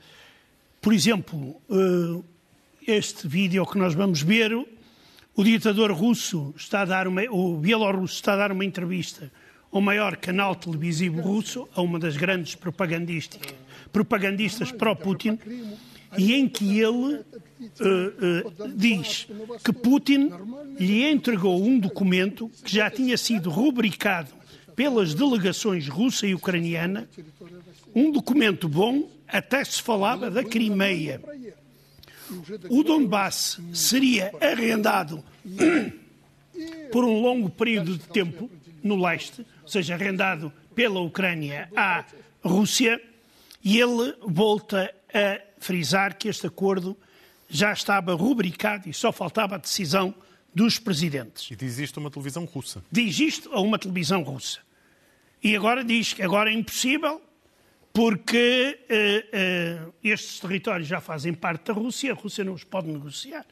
por 0.82 0.94
exemplo, 0.94 1.62
uh, 1.70 2.24
este 2.88 3.28
vídeo 3.28 3.66
que 3.66 3.78
nós 3.78 3.94
vamos 3.94 4.22
ver, 4.22 4.52
o 5.36 5.44
ditador 5.44 5.92
russo 5.92 6.54
está 6.56 6.82
a 6.82 6.86
dar 6.86 7.08
uma, 7.08 7.24
o 7.30 7.58
bielorrusso 7.58 8.16
está 8.16 8.34
a 8.34 8.38
dar 8.38 8.52
uma 8.52 8.64
entrevista 8.64 9.32
ao 9.72 9.82
maior 9.82 10.16
canal 10.16 10.56
televisivo 10.56 11.20
russo, 11.20 11.68
a 11.76 11.82
uma 11.82 12.00
das 12.00 12.16
grandes 12.16 12.56
propagandistas 12.56 14.72
pró-Putin, 14.72 15.38
e 16.18 16.34
em 16.34 16.48
que 16.48 16.80
ele 16.80 17.16
uh, 17.16 17.18
uh, 17.18 18.70
diz 18.74 19.28
que 19.64 19.74
Putin 19.74 20.32
lhe 20.80 21.04
entregou 21.04 21.62
um 21.62 21.78
documento 21.78 22.50
que 22.64 22.74
já 22.74 22.90
tinha 22.90 23.18
sido 23.18 23.50
rubricado 23.50 24.30
pelas 24.76 25.14
delegações 25.14 25.88
russa 25.88 26.28
e 26.28 26.34
ucraniana, 26.34 27.10
um 27.94 28.12
documento 28.12 28.70
bom, 28.70 29.10
até 29.28 29.64
se 29.64 29.82
falava 29.82 30.30
da 30.30 30.44
Crimeia. 30.44 31.22
O 32.70 32.84
Donbass 32.84 33.60
seria 33.74 34.32
arrendado 34.42 35.24
por 36.92 37.04
um 37.04 37.22
longo 37.22 37.50
período 37.50 37.98
de 37.98 38.08
tempo 38.08 38.50
no 38.84 39.02
leste, 39.02 39.46
ou 39.64 39.68
seja, 39.68 39.94
arrendado 39.94 40.52
pela 40.74 41.00
Ucrânia 41.00 41.70
à 41.76 42.06
Rússia, 42.44 43.02
e 43.64 43.80
ele 43.80 44.16
volta 44.22 44.94
a 45.14 45.42
frisar 45.60 46.18
que 46.18 46.28
este 46.28 46.48
acordo 46.48 46.96
já 47.50 47.72
estava 47.74 48.14
rubricado 48.14 48.90
e 48.90 48.94
só 48.94 49.12
faltava 49.12 49.56
a 49.56 49.58
decisão 49.58 50.14
dos 50.54 50.80
presidentes. 50.80 51.50
E 51.52 51.56
diz 51.56 51.80
isto 51.80 52.00
a 52.00 52.02
uma 52.02 52.12
televisão 52.12 52.46
russa. 52.46 52.84
Diz 52.92 53.20
isto 53.20 53.52
a 53.52 53.60
uma 53.60 53.78
televisão 53.78 54.24
russa. 54.24 54.60
E 55.44 55.56
agora 55.56 55.84
diz 55.84 56.14
que 56.14 56.22
agora 56.22 56.50
é 56.50 56.54
impossível 56.54 57.22
porque 57.96 58.78
uh, 58.90 59.88
uh, 59.88 59.94
estes 60.04 60.42
territórios 60.42 60.86
já 60.86 61.00
fazem 61.00 61.34
parte 61.34 61.68
da 61.68 61.74
Rússia, 61.74 62.12
a 62.12 62.14
Rússia 62.14 62.44
não 62.44 62.52
os 62.52 62.66
pode 62.66 62.90
negociar. 62.90 63.46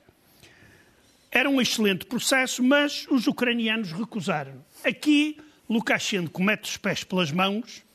Era 1.32 1.50
um 1.50 1.62
excelente 1.62 2.06
processo, 2.06 2.62
mas 2.62 3.08
os 3.10 3.26
ucranianos 3.26 3.94
recusaram. 3.94 4.62
Aqui, 4.84 5.38
Lukashenko 5.70 6.44
mete 6.44 6.66
os 6.66 6.76
pés 6.76 7.06
pelas 7.06 7.32
mãos, 7.32 7.86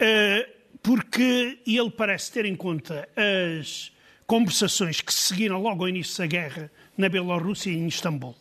uh, 0.00 0.52
porque 0.82 1.60
ele 1.64 1.90
parece 1.92 2.32
ter 2.32 2.44
em 2.44 2.56
conta 2.56 3.08
as 3.16 3.92
conversações 4.26 5.00
que 5.00 5.14
se 5.14 5.20
seguiram 5.20 5.62
logo 5.62 5.84
ao 5.84 5.88
início 5.88 6.18
da 6.18 6.26
guerra 6.26 6.68
na 6.98 7.08
Bielorrússia 7.08 7.70
e 7.70 7.76
em 7.76 7.86
Istambul. 7.86 8.34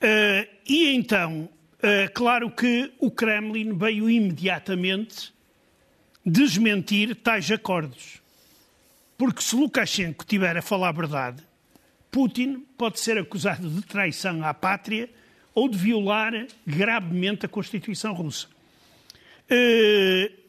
Uh, 0.00 0.46
e 0.64 0.94
então, 0.94 1.48
uh, 1.78 2.12
claro 2.14 2.52
que 2.52 2.92
o 3.00 3.10
Kremlin 3.10 3.76
veio 3.76 4.08
imediatamente 4.08 5.39
desmentir 6.30 7.16
tais 7.16 7.50
acordos. 7.50 8.20
Porque 9.18 9.42
se 9.42 9.56
Lukashenko 9.56 10.24
tiver 10.24 10.56
a 10.56 10.62
falar 10.62 10.90
a 10.90 10.92
verdade, 10.92 11.42
Putin 12.10 12.64
pode 12.78 13.00
ser 13.00 13.18
acusado 13.18 13.68
de 13.68 13.82
traição 13.82 14.44
à 14.44 14.54
pátria 14.54 15.10
ou 15.54 15.68
de 15.68 15.76
violar 15.76 16.32
gravemente 16.66 17.44
a 17.44 17.48
Constituição 17.48 18.14
russa. 18.14 18.46
Uh, 19.50 20.40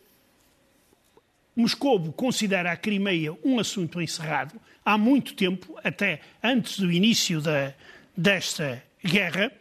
considera 2.16 2.72
a 2.72 2.78
Crimeia 2.78 3.36
um 3.44 3.60
assunto 3.60 4.02
encerrado 4.02 4.60
há 4.86 4.98
muito 4.98 5.34
tempo, 5.34 5.78
até 5.84 6.22
antes 6.42 6.80
do 6.80 6.92
início 6.92 7.42
da, 7.42 7.74
desta 8.16 8.82
guerra, 9.04 9.52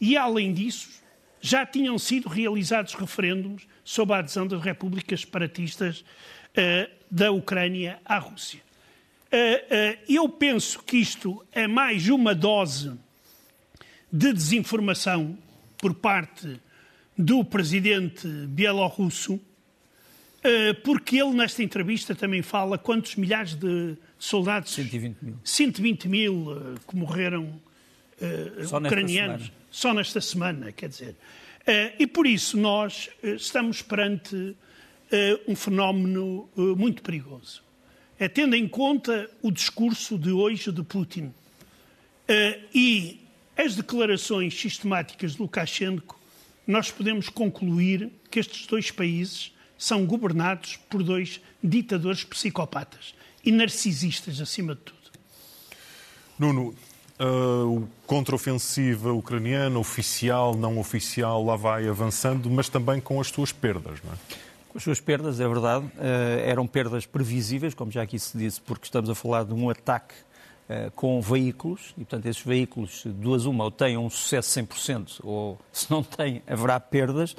e 0.00 0.16
além 0.16 0.52
disso, 0.52 1.02
já 1.40 1.66
tinham 1.66 1.98
sido 1.98 2.28
realizados 2.28 2.94
referêndumos 2.94 3.66
sobre 3.84 4.14
a 4.14 4.18
adesão 4.18 4.46
das 4.46 4.60
repúblicas 4.62 5.20
separatistas 5.20 6.00
uh, 6.00 6.90
da 7.10 7.30
Ucrânia 7.30 8.00
à 8.04 8.18
Rússia. 8.18 8.60
Uh, 9.32 9.36
uh, 9.36 9.98
eu 10.08 10.28
penso 10.28 10.82
que 10.82 10.98
isto 10.98 11.44
é 11.52 11.66
mais 11.66 12.08
uma 12.08 12.34
dose 12.34 12.92
de 14.12 14.32
desinformação 14.32 15.36
por 15.78 15.94
parte 15.94 16.60
do 17.16 17.44
presidente 17.44 18.26
bielorrusso, 18.26 19.40
porque 20.82 21.16
ele, 21.16 21.34
nesta 21.34 21.62
entrevista, 21.62 22.14
também 22.14 22.42
fala 22.42 22.76
quantos 22.76 23.14
milhares 23.16 23.54
de 23.54 23.96
soldados. 24.18 24.72
120 24.72 25.16
mil. 25.22 25.38
120 25.44 26.08
mil 26.08 26.46
que 26.86 26.96
morreram 26.96 27.60
só 28.66 28.78
ucranianos 28.78 29.52
só 29.70 29.94
nesta 29.94 30.20
semana, 30.20 30.70
quer 30.70 30.88
dizer. 30.88 31.16
E 31.98 32.06
por 32.06 32.26
isso 32.26 32.56
nós 32.56 33.08
estamos 33.22 33.82
perante 33.82 34.56
um 35.46 35.54
fenómeno 35.54 36.48
muito 36.56 37.02
perigoso 37.02 37.62
é 38.22 38.28
tendo 38.28 38.54
em 38.54 38.68
conta 38.68 39.28
o 39.42 39.50
discurso 39.50 40.16
de 40.16 40.30
hoje 40.30 40.70
de 40.70 40.82
Putin 40.84 41.34
e 42.72 43.20
as 43.56 43.74
declarações 43.74 44.58
sistemáticas 44.58 45.32
de 45.32 45.42
Lukashenko, 45.42 46.20
nós 46.64 46.88
podemos 46.88 47.28
concluir 47.28 48.12
que 48.30 48.38
estes 48.38 48.64
dois 48.66 48.92
países 48.92 49.52
são 49.76 50.06
governados 50.06 50.76
por 50.88 51.02
dois 51.02 51.40
ditadores 51.60 52.22
psicopatas 52.22 53.12
e 53.44 53.50
narcisistas, 53.50 54.40
acima 54.40 54.76
de 54.76 54.82
tudo. 54.82 55.10
Nuno, 56.38 56.76
a 57.22 57.82
contraofensiva 58.06 59.12
ucraniana, 59.12 59.78
oficial, 59.78 60.56
não 60.56 60.78
oficial, 60.78 61.44
lá 61.44 61.54
vai 61.54 61.88
avançando, 61.88 62.50
mas 62.50 62.68
também 62.68 63.00
com 63.00 63.20
as 63.20 63.28
suas 63.28 63.52
perdas, 63.52 64.00
não 64.02 64.12
é? 64.12 64.16
Com 64.68 64.78
as 64.78 64.84
suas 64.84 65.00
perdas, 65.00 65.38
é 65.38 65.46
verdade, 65.46 65.86
eh, 66.00 66.44
eram 66.46 66.66
perdas 66.66 67.06
previsíveis, 67.06 67.74
como 67.74 67.90
já 67.90 68.02
aqui 68.02 68.18
se 68.18 68.36
disse, 68.36 68.60
porque 68.60 68.86
estamos 68.86 69.08
a 69.08 69.14
falar 69.14 69.44
de 69.44 69.52
um 69.52 69.70
ataque 69.70 70.14
eh, 70.68 70.90
com 70.96 71.20
veículos, 71.20 71.90
e 71.90 72.04
portanto 72.04 72.26
esses 72.26 72.42
veículos, 72.42 73.02
duas 73.04 73.44
uma, 73.44 73.64
ou 73.64 73.70
têm 73.70 73.96
um 73.96 74.10
sucesso 74.10 74.58
100%, 74.58 75.20
ou 75.22 75.58
se 75.70 75.90
não 75.90 76.02
têm, 76.02 76.42
haverá 76.46 76.80
perdas. 76.80 77.36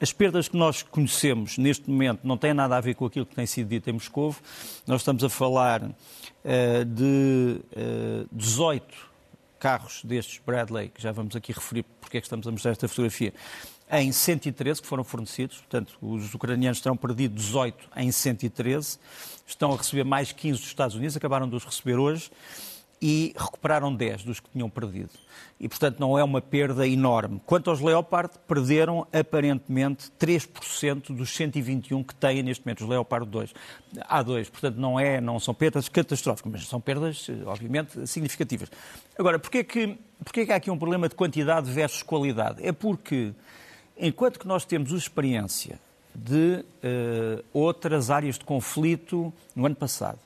As 0.00 0.12
perdas 0.12 0.46
que 0.46 0.56
nós 0.56 0.82
conhecemos 0.82 1.58
neste 1.58 1.90
momento 1.90 2.20
não 2.22 2.36
têm 2.36 2.54
nada 2.54 2.76
a 2.76 2.80
ver 2.80 2.94
com 2.94 3.04
aquilo 3.04 3.26
que 3.26 3.34
tem 3.34 3.46
sido 3.46 3.68
dito 3.68 3.90
em 3.90 3.94
Moscou. 3.94 4.36
Nós 4.86 5.00
estamos 5.00 5.24
a 5.24 5.28
falar 5.28 5.82
uh, 5.82 6.84
de 6.84 7.60
uh, 7.72 8.28
18 8.30 9.07
carros 9.58 10.02
destes 10.04 10.40
Bradley, 10.44 10.88
que 10.88 11.02
já 11.02 11.12
vamos 11.12 11.34
aqui 11.36 11.52
referir 11.52 11.84
porque 12.00 12.18
é 12.18 12.20
que 12.20 12.26
estamos 12.26 12.46
a 12.46 12.50
mostrar 12.50 12.72
esta 12.72 12.88
fotografia, 12.88 13.34
em 13.90 14.12
113 14.12 14.82
que 14.82 14.86
foram 14.86 15.02
fornecidos, 15.02 15.58
portanto, 15.58 15.96
os 16.00 16.34
ucranianos 16.34 16.80
terão 16.80 16.96
perdido 16.96 17.34
18 17.34 17.88
em 17.96 18.12
113, 18.12 18.98
estão 19.46 19.72
a 19.72 19.76
receber 19.76 20.04
mais 20.04 20.32
15 20.32 20.60
dos 20.60 20.68
Estados 20.68 20.94
Unidos, 20.94 21.16
acabaram 21.16 21.48
de 21.48 21.56
os 21.56 21.64
receber 21.64 21.96
hoje 21.96 22.30
e 23.00 23.34
recuperaram 23.36 23.94
10 23.94 24.24
dos 24.24 24.40
que 24.40 24.48
tinham 24.50 24.68
perdido. 24.68 25.10
E, 25.60 25.68
portanto, 25.68 25.98
não 25.98 26.18
é 26.18 26.22
uma 26.22 26.40
perda 26.40 26.86
enorme. 26.86 27.40
Quanto 27.46 27.70
aos 27.70 27.80
Leopard, 27.80 28.32
perderam 28.46 29.06
aparentemente 29.12 30.10
3% 30.18 31.14
dos 31.14 31.30
121 31.30 32.02
que 32.02 32.14
têm 32.14 32.42
neste 32.42 32.64
momento, 32.64 32.82
os 32.82 32.88
Leopard 32.88 33.28
2. 33.28 33.54
Há 34.02 34.22
dois, 34.22 34.48
portanto, 34.48 34.76
não, 34.76 34.98
é, 34.98 35.20
não 35.20 35.40
são 35.40 35.54
perdas 35.54 35.88
catastróficas, 35.88 36.52
mas 36.52 36.68
são 36.68 36.80
perdas, 36.80 37.26
obviamente, 37.46 38.06
significativas. 38.06 38.70
Agora, 39.18 39.38
porquê 39.38 39.64
que, 39.64 39.98
porquê 40.24 40.46
que 40.46 40.52
há 40.52 40.56
aqui 40.56 40.70
um 40.70 40.78
problema 40.78 41.08
de 41.08 41.14
quantidade 41.14 41.70
versus 41.70 42.02
qualidade? 42.02 42.64
É 42.64 42.72
porque 42.72 43.32
Enquanto 44.00 44.38
que 44.38 44.46
nós 44.46 44.64
temos 44.64 44.92
experiência 44.92 45.80
de 46.14 46.64
uh, 46.64 47.44
outras 47.52 48.10
áreas 48.10 48.38
de 48.38 48.44
conflito 48.44 49.32
no 49.56 49.66
ano 49.66 49.74
passado, 49.74 50.20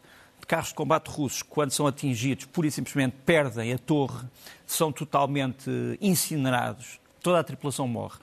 carros 0.46 0.68
de 0.68 0.75
combate 0.75 1.08
russos, 1.08 1.42
quando 1.42 1.70
são 1.70 1.87
atingidos, 1.87 2.44
pura 2.46 2.66
e 2.66 2.70
simplesmente 2.70 3.16
perdem 3.25 3.72
a 3.72 3.78
torre, 3.78 4.26
são 4.66 4.92
totalmente 4.92 5.70
incinerados, 6.00 7.00
toda 7.22 7.40
a 7.40 7.44
tripulação 7.44 7.87
morre. 7.87 8.18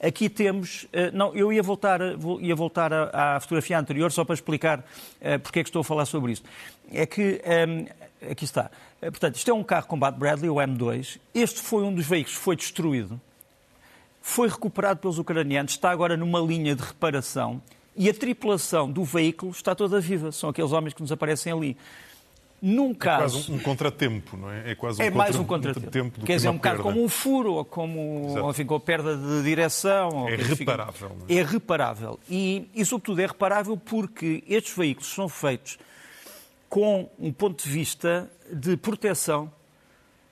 Aqui 0.00 0.28
temos. 0.28 0.84
Uh, 0.84 1.10
não, 1.12 1.34
eu 1.34 1.52
ia 1.52 1.62
voltar, 1.62 2.00
ia 2.40 2.54
voltar 2.54 2.92
à, 2.92 3.40
fotografia 3.40 3.78
anterior 3.78 4.12
só 4.12 4.24
para 4.24 4.34
explicar 4.34 4.78
uh, 4.78 5.40
porque 5.42 5.58
é 5.58 5.62
que 5.64 5.68
estou 5.68 5.80
a 5.80 5.84
falar 5.84 6.06
sobre 6.06 6.32
isso. 6.32 6.42
É 6.92 7.04
que. 7.04 7.42
Um, 7.68 8.30
aqui 8.30 8.44
está. 8.44 8.70
portanto, 9.00 9.36
isto 9.36 9.50
é 9.50 9.54
um 9.54 9.64
carro 9.64 9.82
de 9.82 9.88
combate 9.88 10.16
Bradley, 10.16 10.50
o 10.50 10.56
M2. 10.56 11.18
Este 11.34 11.60
foi 11.60 11.82
um 11.82 11.92
dos 11.92 12.06
veículos 12.06 12.38
que 12.38 12.44
foi 12.44 12.56
destruído 12.56 13.20
foi 14.28 14.48
recuperado 14.48 15.00
pelos 15.00 15.18
ucranianos, 15.18 15.72
está 15.72 15.90
agora 15.90 16.14
numa 16.14 16.38
linha 16.38 16.76
de 16.76 16.82
reparação 16.82 17.62
e 17.98 18.08
a 18.08 18.14
tripulação 18.14 18.90
do 18.90 19.02
veículo 19.02 19.50
está 19.50 19.74
toda 19.74 20.00
viva. 20.00 20.30
São 20.30 20.50
aqueles 20.50 20.70
homens 20.70 20.94
que 20.94 21.02
nos 21.02 21.10
aparecem 21.10 21.52
ali. 21.52 21.76
Num 22.62 22.94
caso. 22.94 23.38
É 23.38 23.40
quase 23.40 23.52
um 23.52 23.58
contratempo, 23.58 24.36
não 24.36 24.50
é? 24.50 24.70
É 24.70 24.74
quase 24.74 25.02
um 25.02 25.04
é 25.04 25.10
mais 25.10 25.36
um 25.36 25.44
contratempo. 25.44 26.24
Quer 26.24 26.36
dizer, 26.36 26.48
um 26.48 26.54
bocado 26.54 26.82
como 26.82 27.02
um 27.02 27.08
furo, 27.08 27.54
ou 27.54 27.64
como 27.64 28.50
enfim, 28.50 28.64
com 28.64 28.76
a 28.76 28.80
perda 28.80 29.16
de 29.16 29.42
direção. 29.42 30.28
É 30.28 30.36
reparável. 30.36 31.16
É? 31.28 31.34
é 31.34 31.42
reparável. 31.42 32.20
E, 32.30 32.68
e, 32.72 32.84
sobretudo, 32.84 33.20
é 33.20 33.26
reparável 33.26 33.76
porque 33.76 34.44
estes 34.48 34.76
veículos 34.76 35.12
são 35.12 35.28
feitos 35.28 35.76
com 36.68 37.10
um 37.18 37.32
ponto 37.32 37.64
de 37.64 37.70
vista 37.70 38.30
de 38.52 38.76
proteção 38.76 39.50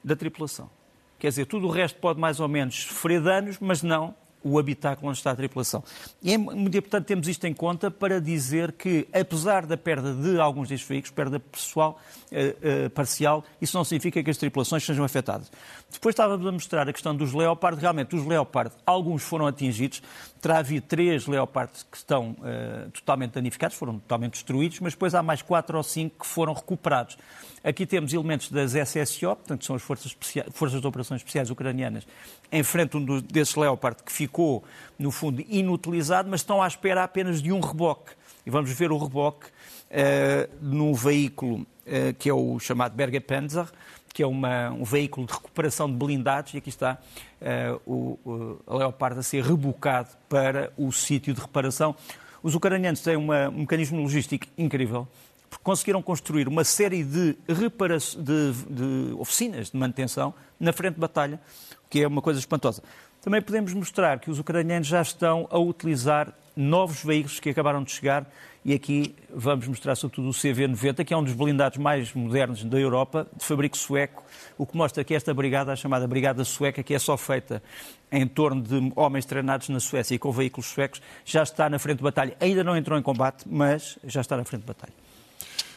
da 0.05 0.15
tripulação. 0.15 0.71
Quer 1.19 1.29
dizer, 1.29 1.47
tudo 1.47 1.67
o 1.67 1.71
resto 1.71 1.99
pode 1.99 2.21
mais 2.21 2.39
ou 2.39 2.47
menos 2.47 2.85
sofrer 2.85 3.21
danos, 3.21 3.59
mas 3.59 3.83
não 3.83 4.15
o 4.47 4.59
habitáculo 4.59 5.09
onde 5.09 5.19
está 5.19 5.33
a 5.33 5.37
tripulação. 5.37 5.83
E, 6.23 6.33
é, 6.33 6.38
portanto, 6.38 7.05
temos 7.05 7.26
isto 7.26 7.45
em 7.47 7.53
conta 7.53 7.91
para 7.91 8.21
dizer 8.21 8.73
que, 8.73 9.09
apesar 9.12 9.67
da 9.67 9.76
perda 9.76 10.15
de 10.15 10.38
alguns 10.38 10.69
destes 10.69 10.88
veículos, 10.88 11.11
perda 11.11 11.41
pessoal, 11.41 12.00
uh, 12.31 12.87
uh, 12.87 12.91
parcial, 12.91 13.45
isso 13.61 13.76
não 13.76 13.85
significa 13.85 14.23
que 14.23 14.31
as 14.31 14.37
tripulações 14.37 14.85
sejam 14.85 15.05
afetadas. 15.05 15.50
Depois 15.91 16.12
estávamos 16.12 16.47
a 16.47 16.53
mostrar 16.53 16.88
a 16.88 16.93
questão 16.93 17.15
dos 17.15 17.33
Leopard. 17.33 17.81
Realmente, 17.81 18.15
os 18.15 18.25
Leopard, 18.25 18.73
alguns 18.85 19.23
foram 19.23 19.47
atingidos. 19.47 20.03
Terá 20.41 20.59
havido 20.59 20.87
três 20.87 21.26
Leopard 21.26 21.73
que 21.91 21.97
estão 21.97 22.31
uh, 22.31 22.91
totalmente 22.91 23.33
danificados, 23.33 23.76
foram 23.76 23.99
totalmente 23.99 24.33
destruídos, 24.35 24.79
mas 24.81 24.93
depois 24.93 25.15
há 25.15 25.23
mais 25.23 25.43
quatro 25.43 25.76
ou 25.76 25.83
cinco 25.83 26.21
que 26.21 26.26
foram 26.26 26.53
recuperados. 26.53 27.19
Aqui 27.67 27.85
temos 27.85 28.13
elementos 28.13 28.49
das 28.49 28.77
SSO, 28.77 29.35
portanto, 29.35 29.65
são 29.65 29.75
as 29.75 29.83
Forças, 29.83 30.17
Forças 30.53 30.81
de 30.81 30.87
Operações 30.87 31.21
Especiais 31.21 31.51
Ucranianas, 31.51 32.07
em 32.53 32.63
frente 32.63 32.97
um 32.97 33.21
desses 33.21 33.57
Leopard 33.57 34.05
que 34.05 34.13
ficou, 34.13 34.63
no 34.97 35.11
fundo, 35.11 35.45
inutilizado, 35.49 36.31
mas 36.31 36.43
estão 36.43 36.63
à 36.63 36.69
espera 36.69 37.03
apenas 37.03 37.43
de 37.43 37.51
um 37.51 37.59
reboque. 37.59 38.13
E 38.47 38.51
vamos 38.51 38.71
ver 38.71 38.93
o 38.93 38.97
reboque 38.97 39.47
uh, 39.47 40.49
no 40.63 40.95
veículo 40.95 41.63
uh, 41.63 42.15
que 42.17 42.29
é 42.31 42.33
o 42.33 42.57
chamado 42.61 42.95
Berger 42.95 43.23
Panzer, 43.23 43.67
que 44.15 44.23
é 44.23 44.27
uma, 44.29 44.71
um 44.71 44.85
veículo 44.85 45.27
de 45.27 45.33
recuperação 45.33 45.91
de 45.91 45.97
blindados, 45.97 46.55
e 46.55 46.59
aqui 46.59 46.69
está 46.69 46.99
uh, 47.43 47.81
o, 47.85 48.19
o, 48.25 48.63
a 48.65 48.77
Leopard 48.77 49.19
a 49.19 49.25
ser 49.25 49.43
rebocado 49.43 50.11
para 50.29 50.73
o 50.79 50.93
sítio 50.93 51.35
de 51.35 51.41
reparação. 51.41 51.97
Os 52.45 52.55
ucranianos 52.55 53.01
têm 53.01 53.17
uma, 53.17 53.49
um 53.49 53.63
mecanismo 53.63 54.01
logístico 54.01 54.47
incrível 54.57 55.09
porque 55.49 55.65
conseguiram 55.65 56.03
construir 56.03 56.49
uma 56.49 56.65
série 56.65 57.03
de, 57.03 57.37
de, 57.47 58.53
de 58.71 59.15
oficinas 59.19 59.71
de 59.71 59.76
manutenção 59.76 60.35
na 60.59 60.73
frente 60.73 60.95
de 60.95 61.00
batalha, 61.00 61.41
o 61.87 61.88
que 61.88 62.03
é 62.03 62.09
uma 62.09 62.23
coisa 62.23 62.38
espantosa. 62.38 62.83
Também 63.21 63.43
podemos 63.43 63.73
mostrar 63.73 64.21
que 64.21 64.31
os 64.31 64.38
ucranianos 64.38 64.87
já 64.87 65.03
estão 65.03 65.49
a 65.50 65.59
utilizar 65.59 66.33
novos 66.55 67.03
veículos 67.03 67.41
que 67.41 67.50
acabaram 67.50 67.83
de 67.83 67.91
chegar 67.91 68.26
e 68.65 68.75
aqui 68.75 69.15
vamos 69.33 69.69
mostrar 69.69 69.95
sobretudo 69.95 70.29
o 70.29 70.33
CV-90, 70.33 71.05
que 71.05 71.15
é 71.15 71.17
um 71.17 71.23
dos 71.23 71.35
blindados 71.35 71.79
mais 71.79 72.12
modernos 72.15 72.65
da 72.65 72.76
Europa, 72.76 73.25
de 73.37 73.45
fabrico 73.45 73.76
sueco, 73.76 74.25
o 74.59 74.67
que 74.67 74.76
mostra 74.76 75.05
que 75.05 75.15
esta 75.15 75.33
brigada, 75.33 75.73
a 75.73 75.76
chamada 75.76 76.05
Brigada 76.09 76.45
Sueca, 76.45 76.83
que 76.83 76.93
é 76.93 76.99
só 76.99 77.17
feita 77.17 77.62
em 78.11 78.26
torno 78.26 78.61
de 78.61 78.93
homens 78.97 79.25
treinados 79.25 79.69
na 79.69 79.79
Suécia 79.79 80.17
e 80.17 80.19
com 80.19 80.33
veículos 80.33 80.67
suecos, 80.67 81.00
já 81.25 81.45
está 81.45 81.71
na 81.71 81.79
frente 81.79 81.99
de 81.99 82.03
batalha. 82.03 82.37
Ainda 82.41 82.65
não 82.65 82.76
entrou 82.76 82.99
em 82.99 83.03
combate, 83.03 83.45
mas 83.49 83.99
já 84.03 84.21
está 84.21 84.37
na 84.37 84.45
frente 84.45 84.62
de 84.62 84.67
batalha. 84.67 84.93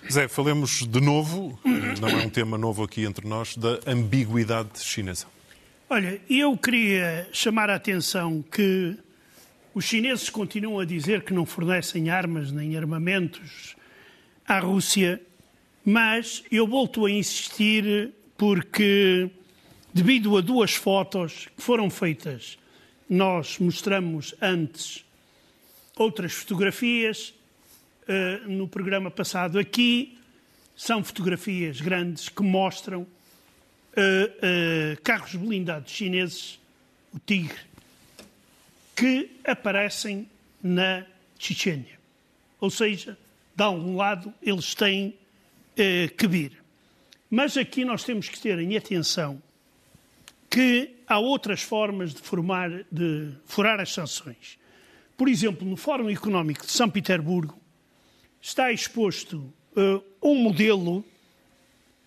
Zé, 0.08 0.28
falemos 0.28 0.88
de 0.88 1.02
novo, 1.02 1.60
não 2.00 2.10
é 2.10 2.16
um 2.26 2.30
tema 2.30 2.58
novo 2.58 2.84
aqui 2.84 3.06
entre 3.06 3.28
nós, 3.28 3.56
da 3.56 3.80
ambiguidade 3.86 4.80
chinesa. 4.80 5.28
Olha, 5.90 6.22
eu 6.30 6.56
queria 6.58 7.28
chamar 7.32 7.70
a 7.70 7.76
atenção 7.76 8.44
que 8.44 8.96
os 9.74 9.86
chineses 9.86 10.30
continuam 10.30 10.80
a 10.80 10.86
dizer 10.86 11.24
que 11.24 11.34
não 11.34 11.46
fornecem 11.46 12.10
armas 12.10 12.52
nem 12.52 12.76
armamentos 12.76 13.76
à 14.48 14.60
Rússia, 14.60 15.22
mas 15.86 16.44
eu 16.52 16.68
volto 16.68 17.06
a 17.06 17.12
insistir 17.12 18.12
porque, 18.38 19.30
devido 19.94 20.38
a 20.38 20.42
duas 20.42 20.74
fotos 20.74 21.48
que 21.56 21.62
foram 21.62 21.90
feitas, 21.90 22.58
nós 23.10 23.60
mostramos 23.60 24.36
antes 24.42 25.06
outras 25.96 26.34
fotografias 26.34 27.34
uh, 28.10 28.50
no 28.50 28.68
programa 28.68 29.12
passado 29.12 29.60
aqui. 29.60 30.18
São 30.76 31.04
fotografias 31.04 31.80
grandes 31.80 32.28
que 32.28 32.42
mostram 32.42 33.02
uh, 33.02 33.06
uh, 33.06 35.02
carros 35.04 35.36
blindados 35.36 35.92
chineses, 35.92 36.60
o 37.14 37.20
Tigre, 37.20 37.60
que 38.96 39.30
aparecem 39.46 40.28
na 40.62 41.06
Chechênia. 41.38 42.00
Ou 42.60 42.70
seja, 42.70 43.18
de 43.56 43.64
algum 43.64 43.96
lado 43.96 44.34
eles 44.42 44.74
têm 44.74 45.16
que 46.18 46.28
vir. 46.28 46.62
Mas 47.30 47.56
aqui 47.56 47.86
nós 47.86 48.04
temos 48.04 48.28
que 48.28 48.38
ter 48.38 48.60
em 48.60 48.76
atenção 48.76 49.42
que 50.50 50.98
há 51.08 51.18
outras 51.20 51.62
formas 51.62 52.14
de, 52.14 52.22
formar, 52.22 52.70
de 52.92 53.32
furar 53.46 53.80
as 53.80 53.94
sanções. 53.94 54.60
Por 55.16 55.30
exemplo, 55.30 55.66
no 55.66 55.78
Fórum 55.78 56.10
Económico 56.10 56.66
de 56.66 56.72
São 56.74 56.90
Petersburgo, 56.90 57.59
está 58.42 58.72
exposto 58.72 59.54
uh, 59.76 60.04
um 60.22 60.36
modelo 60.36 61.04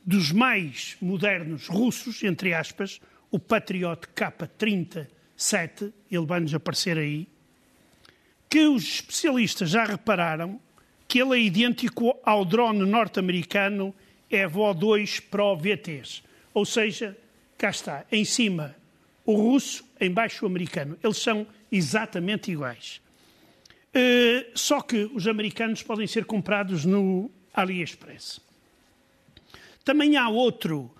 dos 0.04 0.32
mais 0.32 0.96
modernos 1.00 1.68
russos, 1.68 2.22
entre 2.22 2.54
aspas, 2.54 3.00
o 3.30 3.38
Patriot 3.38 4.08
K-37, 4.14 5.92
ele 6.10 6.26
vai-nos 6.26 6.54
aparecer 6.54 6.98
aí, 6.98 7.28
que 8.50 8.66
os 8.66 8.82
especialistas 8.82 9.70
já 9.70 9.84
repararam 9.84 10.60
que 11.08 11.20
ele 11.20 11.34
é 11.34 11.42
idêntico 11.42 12.16
ao 12.24 12.44
drone 12.44 12.84
norte-americano 12.84 13.94
Evo 14.30 14.72
2 14.74 15.20
Pro 15.20 15.56
VTs. 15.56 16.22
Ou 16.54 16.64
seja, 16.64 17.16
cá 17.56 17.70
está, 17.70 18.04
em 18.10 18.24
cima 18.24 18.74
o 19.24 19.34
russo, 19.34 19.84
em 20.00 20.10
baixo 20.10 20.44
o 20.44 20.48
americano. 20.48 20.98
Eles 21.02 21.18
são 21.18 21.46
exatamente 21.70 22.50
iguais. 22.50 23.00
Uh, 23.94 24.50
só 24.54 24.80
que 24.80 25.10
os 25.12 25.26
americanos 25.26 25.82
podem 25.82 26.06
ser 26.06 26.24
comprados 26.24 26.84
no 26.84 27.30
AliExpress. 27.52 28.40
Também 29.84 30.16
há 30.16 30.28
outro 30.28 30.90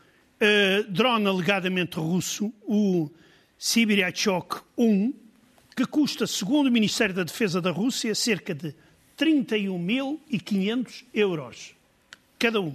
uh, 0.40 0.84
drone 0.90 1.26
alegadamente 1.26 1.96
russo, 1.96 2.52
o 2.62 3.10
Sibiryachok 3.58 4.60
1, 4.76 5.14
que 5.74 5.86
custa, 5.86 6.26
segundo 6.26 6.66
o 6.66 6.72
Ministério 6.72 7.14
da 7.14 7.22
Defesa 7.22 7.62
da 7.62 7.70
Rússia, 7.70 8.14
cerca 8.14 8.54
de 8.54 8.74
31.500 9.18 11.04
euros 11.14 11.74
cada 12.38 12.60
um. 12.60 12.74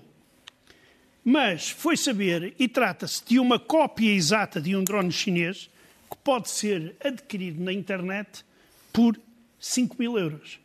Mas 1.23 1.69
foi 1.69 1.97
saber, 1.97 2.55
e 2.57 2.69
trata-se 2.69 3.21
de 3.25 3.37
uma 3.37 3.59
cópia 3.59 4.09
exata 4.13 4.61
de 4.61 4.75
um 4.77 4.83
drone 4.83 5.11
chinês 5.11 5.69
que 6.09 6.17
pode 6.23 6.49
ser 6.49 6.95
adquirido 7.03 7.61
na 7.61 7.73
internet 7.73 8.45
por 8.93 9.19
5 9.59 9.95
mil 9.99 10.17
euros. 10.17 10.59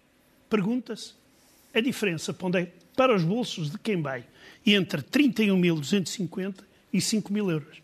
Pergunta-se 0.48 1.14
a 1.74 1.80
diferença 1.80 2.34
para 2.96 3.14
os 3.14 3.24
bolsos 3.24 3.70
de 3.70 3.78
quem 3.78 4.00
vai 4.00 4.24
entre 4.66 5.02
31.250 5.02 6.56
e 6.92 7.00
5 7.00 7.32
mil 7.32 7.50
euros. 7.50 7.82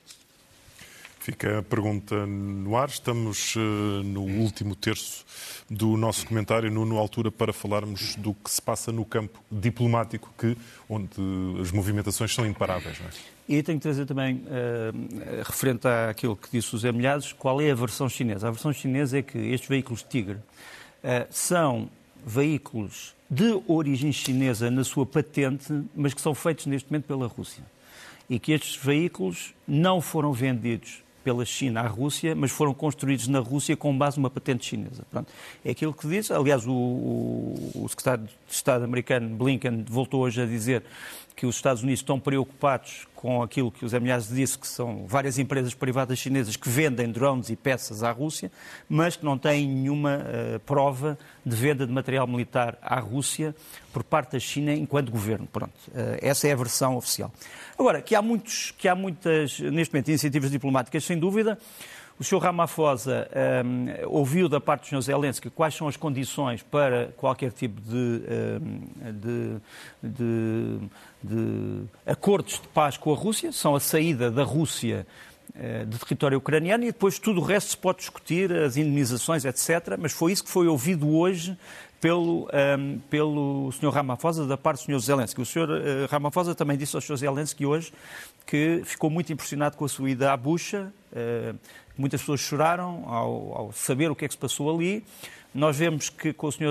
Fica 1.29 1.59
a 1.59 1.62
pergunta 1.62 2.27
no 2.27 2.75
ar. 2.75 2.88
Estamos 2.88 3.55
uh, 3.55 3.61
no 4.03 4.23
último 4.23 4.75
terço 4.75 5.27
do 5.68 5.94
nosso 5.94 6.27
comentário, 6.27 6.71
Nuno, 6.71 6.97
altura 6.97 7.31
para 7.31 7.53
falarmos 7.53 8.16
do 8.16 8.33
que 8.33 8.51
se 8.51 8.62
passa 8.62 8.90
no 8.90 9.05
campo 9.05 9.38
diplomático, 9.53 10.33
que, 10.38 10.57
onde 10.88 11.11
as 11.61 11.71
movimentações 11.71 12.35
são 12.35 12.47
imparáveis. 12.47 12.99
Não 13.01 13.09
é? 13.09 13.11
E 13.47 13.62
tenho 13.62 13.79
que 13.79 13.83
trazer 13.83 14.07
também, 14.07 14.37
uh, 14.37 15.42
referente 15.44 15.87
àquilo 15.87 16.35
que 16.35 16.49
disse 16.51 16.75
o 16.75 16.79
Zé 16.79 16.92
Milhares, 16.92 17.33
qual 17.35 17.61
é 17.61 17.71
a 17.71 17.75
versão 17.75 18.09
chinesa? 18.09 18.49
A 18.49 18.51
versão 18.51 18.73
chinesa 18.73 19.18
é 19.18 19.23
que 19.23 19.37
estes 19.37 19.68
veículos 19.68 20.03
Tigre 20.03 20.38
são 21.31 21.88
veículos 22.25 23.14
de 23.31 23.61
origem 23.66 24.12
chinesa 24.12 24.71
na 24.71 24.85
sua 24.85 25.05
patente, 25.05 25.83
mas 25.94 26.14
que 26.14 26.21
são 26.21 26.35
feitos 26.35 26.66
neste 26.66 26.90
momento 26.90 27.05
pela 27.05 27.27
Rússia. 27.27 27.62
E 28.29 28.38
que 28.38 28.53
estes 28.53 28.77
veículos 28.77 29.55
não 29.66 30.01
foram 30.01 30.33
vendidos 30.33 31.03
pela 31.25 31.44
China 31.44 31.81
à 31.81 31.87
Rússia, 31.87 32.35
mas 32.35 32.51
foram 32.51 32.73
construídos 32.73 33.29
na 33.29 33.38
Rússia 33.38 33.77
com 33.77 33.97
base 33.97 34.16
numa 34.16 34.31
patente 34.31 34.64
chinesa. 34.64 35.05
Pronto. 35.11 35.31
É 35.64 35.71
aquilo 35.71 35.92
que 35.92 36.07
diz. 36.07 36.31
Aliás, 36.31 36.66
o, 36.66 36.73
o, 36.73 37.83
o 37.85 37.88
secretário 37.88 38.25
de 38.25 38.33
Estado 38.49 38.85
americano, 38.85 39.37
Blinken, 39.37 39.85
voltou 39.87 40.23
hoje 40.23 40.40
a 40.40 40.47
dizer 40.47 40.83
que 41.38 41.46
os 41.46 41.55
Estados 41.55 41.85
Unidos 41.85 42.01
estão 42.01 42.18
preocupados 42.18 43.07
com 43.14 43.40
aquilo 43.40 43.70
que 43.70 43.85
o 43.85 43.88
Zé 43.88 44.01
Milhares 44.01 44.29
disse, 44.29 44.59
que 44.59 44.66
são 44.66 45.07
várias 45.07 45.38
empresas 45.38 45.72
privadas 45.72 46.18
chinesas 46.18 46.57
que 46.57 46.68
vendem 46.68 47.12
drones 47.12 47.48
e 47.48 47.55
peças 47.55 48.03
à 48.03 48.11
Rússia, 48.11 48.51
mas 48.88 49.14
que 49.14 49.24
não 49.24 49.38
têm 49.38 49.68
nenhuma 49.68 50.18
uh, 50.18 50.59
prova 50.61 51.16
de 51.46 51.55
venda 51.55 51.87
de 51.87 51.92
material 51.92 52.27
militar 52.27 52.77
à 52.83 52.98
Rússia 52.98 53.55
por 53.92 54.03
parte 54.03 54.33
da 54.33 54.40
China 54.40 54.74
enquanto 54.74 55.12
governo. 55.12 55.46
Pronto, 55.46 55.74
uh, 55.88 56.18
essa 56.20 56.48
é 56.48 56.53
a 56.53 56.57
versão 56.57 56.96
oficial. 56.96 57.33
Agora, 57.79 58.03
que 58.03 58.16
há, 58.16 58.22
muitos, 58.22 58.72
que 58.77 58.88
há 58.88 58.96
muitas, 58.96 59.61
neste 59.61 59.94
momento, 59.94 60.09
iniciativas 60.09 60.51
diplomáticas, 60.51 61.05
sem 61.05 61.16
dúvida, 61.16 61.57
O 62.18 62.24
Sr. 62.24 62.38
Ramaphosa 62.38 63.28
um, 63.64 63.87
ouviu 64.09 64.48
da 64.48 64.61
parte 64.61 64.90
do 64.90 65.00
Sr. 65.00 65.12
Zelensky 65.12 65.48
quais 65.50 65.74
são 65.74 65.87
as 65.87 65.96
condições 65.96 66.62
para 66.62 67.12
qualquer 67.16 67.52
tipo 67.52 67.81
de, 67.81 68.22
um, 68.61 69.12
de, 69.12 69.57
de, 70.02 70.78
de 71.22 71.85
acordos 72.04 72.54
de 72.54 72.68
paz 72.68 72.96
com 72.96 73.12
a 73.12 73.16
Rússia, 73.16 73.52
são 73.52 73.76
a 73.76 73.81
saída 73.81 74.33
da 74.33 74.42
Rússia 74.42 75.07
de 75.87 75.98
território 75.98 76.38
ucraniano 76.38 76.84
e 76.84 76.88
depois 76.88 77.18
tudo 77.18 77.40
o 77.40 77.44
resto 77.44 77.70
se 77.70 77.76
pode 77.76 77.98
discutir, 77.98 78.52
as 78.52 78.76
indenizações, 78.76 79.44
etc. 79.44 79.96
Mas 79.98 80.12
foi 80.12 80.32
isso 80.32 80.44
que 80.44 80.50
foi 80.50 80.68
ouvido 80.68 81.08
hoje 81.08 81.56
pelo, 82.00 82.44
um, 82.44 82.48
ehm, 82.52 82.98
pelo 83.11 83.72
Sr. 83.72 83.90
Ramaphosa 83.90 84.46
da 84.46 84.56
parte 84.56 84.87
do 84.87 84.92
Sr. 84.92 85.00
Zelensky. 85.00 85.40
O 85.40 85.46
Sr. 85.46 85.68
Uh, 85.68 86.06
Ramaphosa 86.11 86.54
também 86.54 86.76
disse 86.76 86.94
ao 86.96 87.02
Sr. 87.02 87.16
Zelensky 87.16 87.66
hoje 87.66 87.92
que 88.46 88.82
ficou 88.84 89.11
muito 89.11 89.32
impressionado 89.32 89.76
com 89.76 89.84
a 89.84 89.88
sua 89.88 90.11
ida 90.11 90.32
à 90.32 90.37
bucha. 90.37 90.92
Uh, 91.12 91.58
muitas 91.96 92.20
pessoas 92.20 92.40
choraram 92.40 93.04
ao, 93.06 93.58
ao, 93.58 93.72
saber 93.72 94.11
o 94.11 94.16
que 94.16 94.24
é 94.24 94.28
que 94.28 94.34
se 94.34 94.38
passou 94.38 94.74
ali. 94.74 95.04
Nós 95.59 95.77
vemos 95.77 96.09
que 96.09 96.33
com 96.33 96.47
o 96.47 96.53
Sr. 96.53 96.66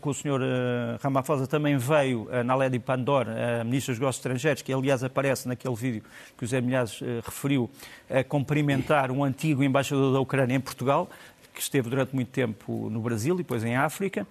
Com 0.00 0.08
o 0.08 0.14
Sr. 0.14 0.40
Uh, 0.40 0.98
Ramaphosa 1.02 1.46
também 1.46 1.76
veio 1.76 2.22
uh, 2.30 2.42
Naledi 2.42 2.78
Pandor, 2.78 3.26
a 3.28 3.62
Ministra 3.62 3.92
dos 3.92 4.00
Negócios 4.00 4.20
Estrangeiros, 4.20 4.62
que 4.62 4.72
aliás 4.72 5.04
aparece 5.04 5.46
naquele 5.46 5.74
vídeo 5.74 6.02
que 6.38 6.42
o 6.42 6.46
Zé 6.46 6.58
Milhares 6.62 6.98
referiu, 7.22 7.70
a 8.08 8.24
cumprimentar 8.24 9.10
um 9.10 9.22
antigo 9.22 9.62
embaixador 9.62 10.14
da 10.14 10.18
Ucrânia 10.18 10.54
em 10.54 10.60
Portugal, 10.60 11.10
que 11.52 11.60
esteve 11.60 11.90
durante 11.90 12.14
muito 12.14 12.30
tempo 12.30 12.88
no 12.88 13.02
Brasil 13.02 13.34
e 13.34 13.38
depois 13.38 13.62
em 13.64 13.76
África. 13.76 14.26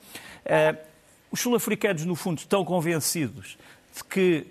Os 1.30 1.40
sul-africanos, 1.40 2.04
no 2.04 2.16
fundo, 2.16 2.40
estão 2.40 2.66
convencidos 2.66 3.56
de 3.96 4.04
que 4.04 4.48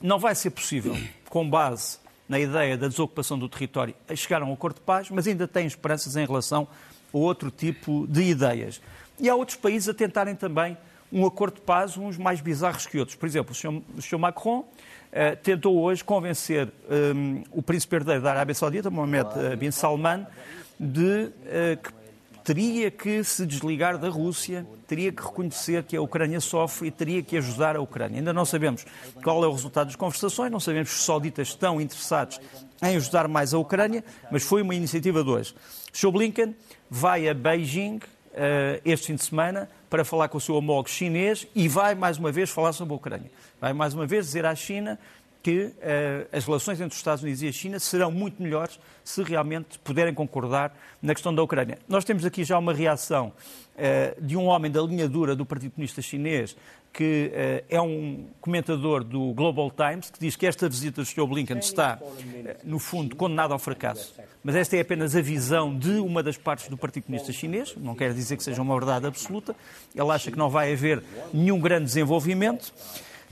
não 0.00 0.20
vai 0.20 0.36
ser 0.36 0.50
possível, 0.50 0.96
com 1.28 1.50
base 1.50 1.98
na 2.28 2.38
ideia 2.38 2.76
da 2.78 2.86
desocupação 2.86 3.36
do 3.36 3.48
território, 3.48 3.92
chegar 4.14 4.40
a 4.40 4.44
um 4.44 4.52
acordo 4.52 4.76
de 4.76 4.82
paz, 4.82 5.10
mas 5.10 5.26
ainda 5.26 5.48
têm 5.48 5.66
esperanças 5.66 6.14
em 6.14 6.24
relação 6.24 6.68
outro 7.12 7.50
tipo 7.50 8.06
de 8.08 8.22
ideias. 8.22 8.80
E 9.18 9.28
há 9.28 9.34
outros 9.34 9.56
países 9.56 9.88
a 9.88 9.94
tentarem 9.94 10.34
também 10.34 10.76
um 11.12 11.26
acordo 11.26 11.56
de 11.56 11.60
paz, 11.60 11.96
uns 11.96 12.16
mais 12.16 12.40
bizarros 12.40 12.86
que 12.86 12.98
outros. 12.98 13.16
Por 13.16 13.26
exemplo, 13.26 13.52
o 13.52 14.02
Sr. 14.02 14.16
O. 14.16 14.18
Macron 14.18 14.60
uh, 14.60 15.36
tentou 15.42 15.78
hoje 15.78 16.02
convencer 16.02 16.68
um, 17.14 17.42
o 17.50 17.62
príncipe 17.62 17.96
herdeiro 17.96 18.22
da 18.22 18.30
Arábia 18.30 18.54
Saudita, 18.54 18.90
Mohammed 18.90 19.28
bin 19.58 19.70
Salman, 19.70 20.26
de 20.80 21.26
uh, 21.26 21.76
que 21.82 22.01
teria 22.44 22.90
que 22.90 23.22
se 23.22 23.46
desligar 23.46 23.98
da 23.98 24.08
Rússia, 24.08 24.66
teria 24.86 25.12
que 25.12 25.22
reconhecer 25.22 25.82
que 25.84 25.96
a 25.96 26.02
Ucrânia 26.02 26.40
sofre 26.40 26.88
e 26.88 26.90
teria 26.90 27.22
que 27.22 27.36
ajudar 27.36 27.76
a 27.76 27.80
Ucrânia. 27.80 28.18
Ainda 28.18 28.32
não 28.32 28.44
sabemos 28.44 28.84
qual 29.22 29.42
é 29.44 29.46
o 29.46 29.52
resultado 29.52 29.86
das 29.86 29.96
conversações, 29.96 30.50
não 30.50 30.60
sabemos 30.60 30.90
se 30.90 30.96
os 30.96 31.04
sauditas 31.04 31.48
estão 31.48 31.80
interessados 31.80 32.40
em 32.82 32.96
ajudar 32.96 33.28
mais 33.28 33.54
a 33.54 33.58
Ucrânia, 33.58 34.04
mas 34.30 34.42
foi 34.42 34.62
uma 34.62 34.74
iniciativa 34.74 35.22
de 35.22 35.30
hoje. 35.30 35.54
Joe 35.92 36.10
Blinken 36.10 36.54
vai 36.90 37.28
a 37.28 37.34
Beijing 37.34 37.96
uh, 37.96 38.80
este 38.84 39.08
fim 39.08 39.14
de 39.14 39.22
semana 39.22 39.68
para 39.88 40.04
falar 40.04 40.28
com 40.28 40.38
o 40.38 40.40
seu 40.40 40.54
homólogo 40.54 40.88
chinês 40.88 41.46
e 41.54 41.68
vai 41.68 41.94
mais 41.94 42.18
uma 42.18 42.32
vez 42.32 42.50
falar 42.50 42.72
sobre 42.72 42.94
a 42.94 42.96
Ucrânia. 42.96 43.30
Vai 43.60 43.72
mais 43.72 43.94
uma 43.94 44.06
vez 44.06 44.26
dizer 44.26 44.44
à 44.46 44.54
China 44.54 44.98
que 45.42 45.64
uh, 45.64 45.72
as 46.32 46.44
relações 46.44 46.80
entre 46.80 46.92
os 46.92 46.96
Estados 46.96 47.22
Unidos 47.22 47.42
e 47.42 47.48
a 47.48 47.52
China 47.52 47.78
serão 47.80 48.12
muito 48.12 48.40
melhores 48.40 48.78
se 49.02 49.22
realmente 49.22 49.78
puderem 49.80 50.14
concordar 50.14 50.72
na 51.02 51.12
questão 51.14 51.34
da 51.34 51.42
Ucrânia. 51.42 51.78
Nós 51.88 52.04
temos 52.04 52.24
aqui 52.24 52.44
já 52.44 52.56
uma 52.56 52.72
reação 52.72 53.32
uh, 53.74 54.22
de 54.24 54.36
um 54.36 54.46
homem 54.46 54.70
da 54.70 54.80
linha 54.82 55.08
dura 55.08 55.34
do 55.34 55.44
Partido 55.44 55.72
Comunista 55.72 56.00
Chinês, 56.00 56.56
que 56.92 57.32
uh, 57.32 57.64
é 57.68 57.80
um 57.80 58.26
comentador 58.40 59.02
do 59.02 59.32
Global 59.32 59.70
Times, 59.70 60.10
que 60.10 60.20
diz 60.20 60.36
que 60.36 60.46
esta 60.46 60.68
visita 60.68 61.02
do 61.02 61.06
Sr. 61.06 61.26
Blinken 61.26 61.58
está, 61.58 61.98
no 62.62 62.78
fundo, 62.78 63.16
condenada 63.16 63.52
ao 63.52 63.58
fracasso. 63.58 64.14
Mas 64.44 64.54
esta 64.54 64.76
é 64.76 64.80
apenas 64.80 65.16
a 65.16 65.20
visão 65.20 65.76
de 65.76 65.92
uma 65.98 66.22
das 66.22 66.36
partes 66.36 66.68
do 66.68 66.76
Partido 66.76 67.04
Comunista 67.04 67.32
Chinês, 67.32 67.74
não 67.76 67.96
quer 67.96 68.12
dizer 68.14 68.36
que 68.36 68.44
seja 68.44 68.62
uma 68.62 68.74
verdade 68.74 69.06
absoluta. 69.06 69.56
Ele 69.94 70.10
acha 70.10 70.30
que 70.30 70.38
não 70.38 70.50
vai 70.50 70.72
haver 70.72 71.02
nenhum 71.32 71.58
grande 71.58 71.86
desenvolvimento. 71.86 72.72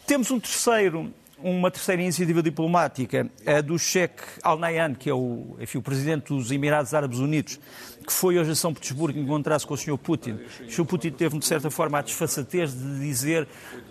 Temos 0.07 0.31
um 0.31 0.41
terceiro 0.41 1.13
uma 1.43 1.71
terceira 1.71 2.03
iniciativa 2.03 2.43
diplomática, 2.43 3.31
a 3.47 3.61
do 3.61 3.79
Sheikh 3.79 4.23
Al-Nahyan, 4.43 4.95
que 4.95 5.09
é 5.09 5.15
o, 5.15 5.57
enfim, 5.61 5.79
o 5.79 5.83
presidente 5.83 6.29
dos 6.29 6.51
Emirados 6.51 6.95
Árabes 6.95 7.19
Unidos, 7.19 7.59
que 8.07 8.13
foi 8.13 8.39
hoje 8.39 8.51
a 8.51 8.55
São 8.55 8.73
Petersburgo 8.75 9.19
encontrar-se 9.19 9.67
com 9.67 9.75
o 9.75 9.77
Sr. 9.77 9.97
Putin. 9.99 10.39
O 10.67 10.71
Sr. 10.71 10.85
Putin 10.85 11.11
teve, 11.11 11.39
de 11.39 11.47
certa 11.47 11.71
forma, 11.71 11.99
a 11.99 12.03
desfaçatez 12.03 12.73
de 12.73 13.01
dizer 13.01 13.47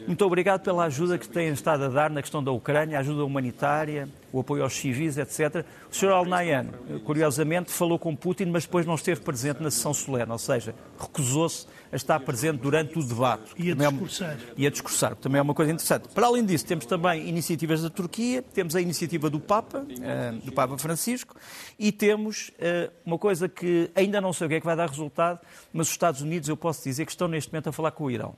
muito 0.08 0.26
obrigado 0.26 0.62
pela 0.62 0.86
ajuda 0.86 1.18
que 1.18 1.28
têm 1.28 1.50
estado 1.50 1.86
a 1.86 1.88
dar 1.88 2.10
na 2.10 2.22
questão 2.22 2.44
da 2.44 2.52
Ucrânia, 2.52 3.00
ajuda 3.00 3.24
humanitária, 3.24 4.10
o 4.32 4.40
apoio 4.40 4.64
aos 4.64 4.74
civis, 4.74 5.18
etc. 5.18 5.66
O 5.92 5.96
Sr. 5.96 6.10
Al-Nahyan, 6.10 6.68
curiosamente, 7.06 7.72
falou 7.72 7.98
com 7.98 8.16
Putin, 8.16 8.46
mas 8.46 8.64
depois 8.64 8.86
não 8.86 8.96
esteve 8.96 9.22
presente 9.22 9.62
na 9.62 9.72
sessão 9.72 9.94
solene, 9.94 10.32
ou 10.32 10.38
seja, 10.38 10.76
recusou-se 11.00 11.68
a 11.92 11.96
estar 11.96 12.20
presente 12.20 12.60
durante 12.60 12.98
o 12.98 13.04
debate. 13.04 13.52
E 13.58 13.72
a 13.72 13.76
discursar. 13.76 14.32
É, 14.32 14.38
e 14.58 14.68
a 14.68 14.70
discursar, 14.70 15.16
que 15.16 15.22
também 15.22 15.40
é 15.40 15.42
uma 15.42 15.54
coisa 15.54 15.72
interessante. 15.72 16.08
Para 16.10 16.28
além 16.28 16.46
disso, 16.46 16.66
temos 16.66 16.86
também 16.86 17.28
iniciativas 17.28 17.82
da 17.82 17.90
Turquia, 17.90 18.42
temos 18.42 18.76
a 18.76 18.82
iniciativa 18.82 19.30
do 19.30 19.40
Papa, 19.40 19.80
uh, 19.80 20.46
do 20.46 20.52
Papa 20.52 20.78
Francisco, 20.78 21.36
e 21.78 21.92
temos 21.92 22.50
uh, 22.50 22.92
uma 23.06 23.18
coisa 23.18 23.50
que 23.50 23.90
ainda 23.96 24.22
não 24.22 24.34
sei 24.34 24.46
o 24.46 24.50
que 24.50 24.56
é 24.56 24.60
que 24.60 24.66
vai 24.66 24.76
dar 24.76 24.90
resultado, 24.90 25.40
mas 25.74 25.88
os 25.88 25.94
Estados 25.94 26.22
Unidos, 26.22 26.48
eu 26.48 26.58
posso 26.58 26.84
dizer 26.84 27.06
que 27.06 27.12
estão 27.12 27.28
neste 27.28 27.52
momento 27.52 27.70
a 27.70 27.72
falar 27.72 27.92
com 27.92 28.06
o 28.06 28.12
Irão. 28.12 28.36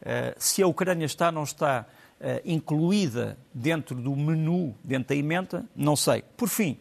Uh, 0.00 0.34
se 0.38 0.62
a 0.62 0.66
Ucrânia 0.66 1.06
está 1.06 1.26
ou 1.26 1.32
não 1.32 1.42
está 1.42 1.86
incluída 2.44 3.38
dentro 3.52 3.94
do 3.94 4.16
menu, 4.16 4.74
dentro 4.82 5.08
da 5.08 5.14
emenda, 5.14 5.64
não 5.74 5.94
sei. 5.94 6.22
Por 6.36 6.48
fim, 6.48 6.78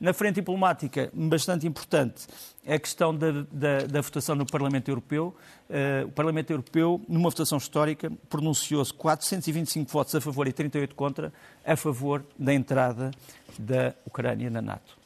na 0.00 0.12
frente 0.12 0.36
diplomática, 0.36 1.10
bastante 1.12 1.66
importante, 1.66 2.26
a 2.66 2.78
questão 2.78 3.16
da, 3.16 3.32
da, 3.50 3.78
da 3.86 4.00
votação 4.00 4.36
no 4.36 4.46
Parlamento 4.46 4.88
Europeu. 4.88 5.34
Uh, 5.68 6.06
o 6.06 6.12
Parlamento 6.12 6.50
Europeu, 6.50 7.00
numa 7.08 7.30
votação 7.30 7.58
histórica, 7.58 8.10
pronunciou-se 8.28 8.92
425 8.92 9.90
votos 9.90 10.14
a 10.14 10.20
favor 10.20 10.46
e 10.46 10.52
38 10.52 10.94
contra, 10.94 11.32
a 11.64 11.76
favor 11.76 12.24
da 12.38 12.54
entrada 12.54 13.10
da 13.58 13.94
Ucrânia 14.06 14.50
na 14.50 14.62
NATO. 14.62 14.97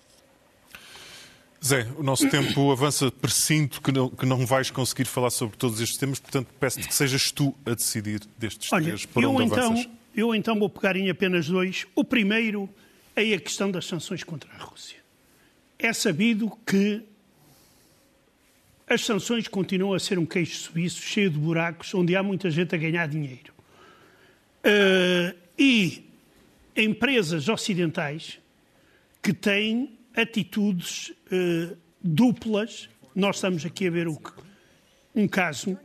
Zé, 1.64 1.86
o 1.96 2.02
nosso 2.02 2.28
tempo 2.28 2.70
avança, 2.72 3.10
presinto 3.10 3.80
que 3.80 3.92
não, 3.92 4.10
que 4.10 4.26
não 4.26 4.44
vais 4.44 4.70
conseguir 4.70 5.04
falar 5.04 5.30
sobre 5.30 5.56
todos 5.56 5.80
estes 5.80 5.96
temas, 5.96 6.18
portanto 6.18 6.48
peço-te 6.58 6.88
que 6.88 6.94
sejas 6.94 7.30
tu 7.30 7.54
a 7.64 7.74
decidir 7.74 8.20
destes 8.36 8.72
Olha, 8.72 8.86
três 8.86 9.06
para 9.06 9.22
eu 9.22 9.30
onde 9.30 9.44
então, 9.44 9.66
avanças. 9.72 9.88
Eu 10.14 10.34
então 10.34 10.58
vou 10.58 10.68
pegar 10.68 10.96
em 10.96 11.08
apenas 11.08 11.46
dois. 11.48 11.86
O 11.94 12.04
primeiro 12.04 12.68
é 13.14 13.34
a 13.34 13.40
questão 13.40 13.70
das 13.70 13.86
sanções 13.86 14.24
contra 14.24 14.50
a 14.52 14.62
Rússia. 14.62 14.98
É 15.78 15.92
sabido 15.92 16.50
que 16.66 17.02
as 18.86 19.04
sanções 19.04 19.48
continuam 19.48 19.94
a 19.94 19.98
ser 19.98 20.18
um 20.18 20.26
queixo 20.26 20.56
suíço 20.56 21.00
cheio 21.00 21.30
de 21.30 21.38
buracos, 21.38 21.94
onde 21.94 22.14
há 22.14 22.22
muita 22.22 22.50
gente 22.50 22.74
a 22.74 22.78
ganhar 22.78 23.06
dinheiro. 23.08 23.52
Uh, 24.64 25.34
e 25.58 26.04
empresas 26.76 27.48
ocidentais 27.48 28.38
que 29.22 29.32
têm 29.32 29.98
atitudes 30.16 31.10
uh, 31.10 31.76
duplas. 32.02 32.88
Nós 33.14 33.36
estamos 33.36 33.64
aqui 33.64 33.86
a 33.86 33.90
ver 33.90 34.08
o, 34.08 34.20
um 35.14 35.28
caso, 35.28 35.78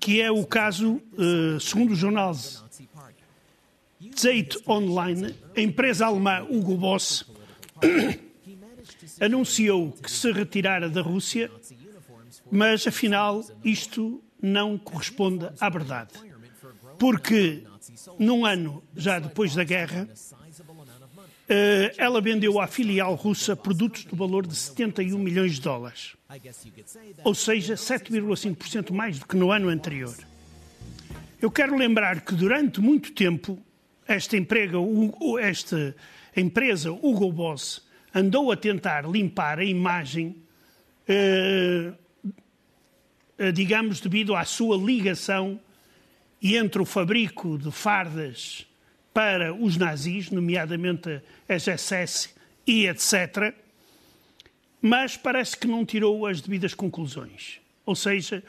que 0.00 0.20
é 0.20 0.30
o 0.30 0.44
caso, 0.44 1.00
uh, 1.12 1.60
segundo 1.60 1.92
o 1.92 1.96
jornal 1.96 2.34
Zeit 4.16 4.58
Online, 4.68 5.34
a 5.56 5.60
empresa 5.60 6.06
alemã 6.06 6.42
Hugo 6.42 6.76
Boss 6.76 7.24
anunciou 9.20 9.92
que 9.92 10.10
se 10.10 10.32
retirara 10.32 10.88
da 10.88 11.00
Rússia, 11.00 11.50
mas 12.50 12.86
afinal 12.86 13.44
isto 13.64 14.22
não 14.40 14.76
corresponde 14.76 15.48
à 15.60 15.68
verdade. 15.68 16.10
Porque 16.98 17.64
num 18.18 18.44
ano 18.44 18.82
já 18.96 19.18
depois 19.18 19.54
da 19.54 19.64
guerra, 19.64 20.08
eh, 20.10 20.41
ela 21.96 22.20
vendeu 22.20 22.60
à 22.60 22.66
filial 22.66 23.14
russa 23.14 23.54
produtos 23.54 24.04
do 24.04 24.16
valor 24.16 24.46
de 24.46 24.54
71 24.54 25.18
milhões 25.18 25.54
de 25.54 25.60
dólares, 25.60 26.16
ou 27.24 27.34
seja, 27.34 27.74
7,5% 27.74 28.90
mais 28.92 29.18
do 29.18 29.26
que 29.26 29.36
no 29.36 29.50
ano 29.50 29.68
anterior. 29.68 30.14
Eu 31.40 31.50
quero 31.50 31.76
lembrar 31.76 32.20
que 32.20 32.34
durante 32.34 32.80
muito 32.80 33.12
tempo 33.12 33.58
esta, 34.06 34.36
emprega, 34.36 34.78
esta 35.40 35.94
empresa, 36.36 36.92
Hugo 36.92 37.32
Boss, 37.32 37.82
andou 38.14 38.52
a 38.52 38.56
tentar 38.56 39.08
limpar 39.08 39.58
a 39.58 39.64
imagem, 39.64 40.36
eh, 41.08 41.92
eh, 43.38 43.52
digamos, 43.52 44.00
devido 44.00 44.34
à 44.34 44.44
sua 44.44 44.76
ligação 44.76 45.58
entre 46.42 46.82
o 46.82 46.84
fabrico 46.84 47.56
de 47.56 47.70
fardas 47.70 48.66
para 49.12 49.54
os 49.54 49.76
nazis, 49.76 50.30
nomeadamente 50.30 51.20
as 51.48 51.64
SS 51.64 52.30
e 52.66 52.86
etc., 52.86 53.54
mas 54.80 55.16
parece 55.16 55.56
que 55.56 55.66
não 55.66 55.84
tirou 55.86 56.26
as 56.26 56.40
devidas 56.40 56.74
conclusões. 56.74 57.60
Ou 57.86 57.94
seja, 57.94 58.42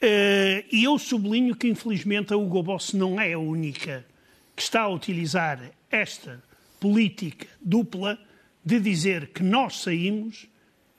eh, 0.00 0.64
e 0.72 0.84
eu 0.84 0.98
sublinho 0.98 1.54
que 1.54 1.68
infelizmente 1.68 2.32
a 2.32 2.36
Hugo 2.36 2.62
Boss 2.62 2.94
não 2.94 3.20
é 3.20 3.34
a 3.34 3.38
única 3.38 4.06
que 4.54 4.62
está 4.62 4.82
a 4.82 4.88
utilizar 4.88 5.60
esta 5.90 6.42
política 6.80 7.46
dupla 7.60 8.18
de 8.64 8.80
dizer 8.80 9.28
que 9.28 9.42
nós 9.42 9.80
saímos 9.82 10.48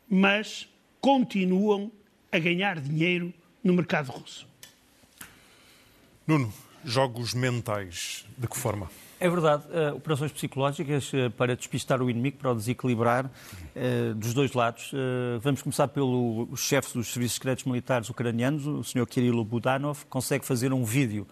mas 0.09 0.67
continuam 1.01 1.91
a 2.31 2.39
ganhar 2.39 2.79
dinheiro 2.79 3.33
no 3.63 3.73
mercado 3.73 4.11
russo. 4.11 4.47
Nuno, 6.25 6.53
jogos 6.83 7.33
mentais, 7.33 8.25
de 8.37 8.47
que 8.47 8.57
forma? 8.57 8.89
É 9.19 9.27
verdade, 9.27 9.63
uh, 9.67 9.95
operações 9.95 10.31
psicológicas 10.31 11.11
uh, 11.11 11.31
para 11.31 11.55
despistar 11.55 12.03
o 12.03 12.09
inimigo, 12.09 12.37
para 12.37 12.51
o 12.51 12.55
desequilibrar 12.55 13.25
uh, 13.25 14.13
dos 14.13 14.31
dois 14.31 14.53
lados. 14.53 14.91
vamos 15.41 15.63
começar 15.63 15.87
pelo 15.87 16.55
chefe 16.55 16.93
dos 16.93 17.07
serviços 17.07 17.35
secretos 17.35 17.65
militares 17.65 18.09
ucranianos, 18.09 18.67
o 18.67 18.83
Sr. 18.83 19.07
Kirilo 19.07 19.43
Budanov, 19.43 20.05
consegue 20.07 20.45
fazer 20.45 20.71
um 20.71 20.83
vídeo 20.83 21.27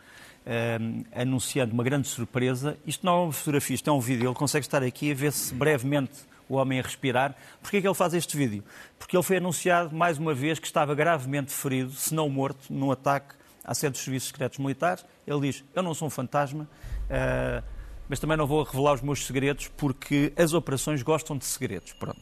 anunciando 1.12 1.74
uma 1.74 1.84
grande 1.84 2.08
surpresa. 2.08 2.78
Isto 2.86 3.04
não 3.06 3.14
é 3.14 3.24
uma 3.26 3.34
fotografia, 3.34 3.76
isto 3.76 3.90
é 3.90 3.94
um 3.94 4.00
vídeo. 4.00 4.28
Ele 4.28 4.36
consegue 4.36 4.64
estar 4.64 4.84
aqui 4.84 5.12
a 5.12 5.16
ver-se 5.16 5.52
brevemente 5.54 6.14
o 6.48 6.56
homem 6.56 6.80
a 6.80 6.84
respirar. 6.84 7.36
Porquê 7.62 7.78
é 7.78 7.82
que 7.82 7.88
ele 7.88 7.96
faz 7.96 8.14
este 8.14 8.38
vídeo? 8.38 8.64
Porque 9.00 9.18
ele 9.18 9.24
foi 9.24 9.38
anunciado 9.38 9.96
mais 9.96 10.20
uma 10.20 10.36
vez 10.36 10.60
que 10.60 10.68
estava 10.68 10.94
gravemente 10.94 11.52
ferido, 11.52 11.92
se 11.92 12.14
não 12.14 12.30
morto, 12.30 12.72
num 12.72 12.92
ataque 12.92 13.34
sede 13.74 13.94
dos 13.94 14.02
serviços 14.02 14.30
secretos 14.30 14.60
militares. 14.60 15.06
Ele 15.26 15.40
diz: 15.42 15.64
Eu 15.74 15.82
não 15.82 15.94
sou 15.94 16.08
um 16.08 16.12
fantasma. 16.12 16.70
Uh, 17.06 17.76
mas 18.08 18.20
também 18.20 18.38
não 18.38 18.46
vou 18.46 18.64
revelar 18.64 18.94
os 18.94 19.02
meus 19.02 19.26
segredos 19.26 19.68
porque 19.76 20.32
as 20.36 20.54
operações 20.54 21.02
gostam 21.02 21.38
de 21.38 21.46
segredos. 21.46 21.94
Pronto. 21.94 22.22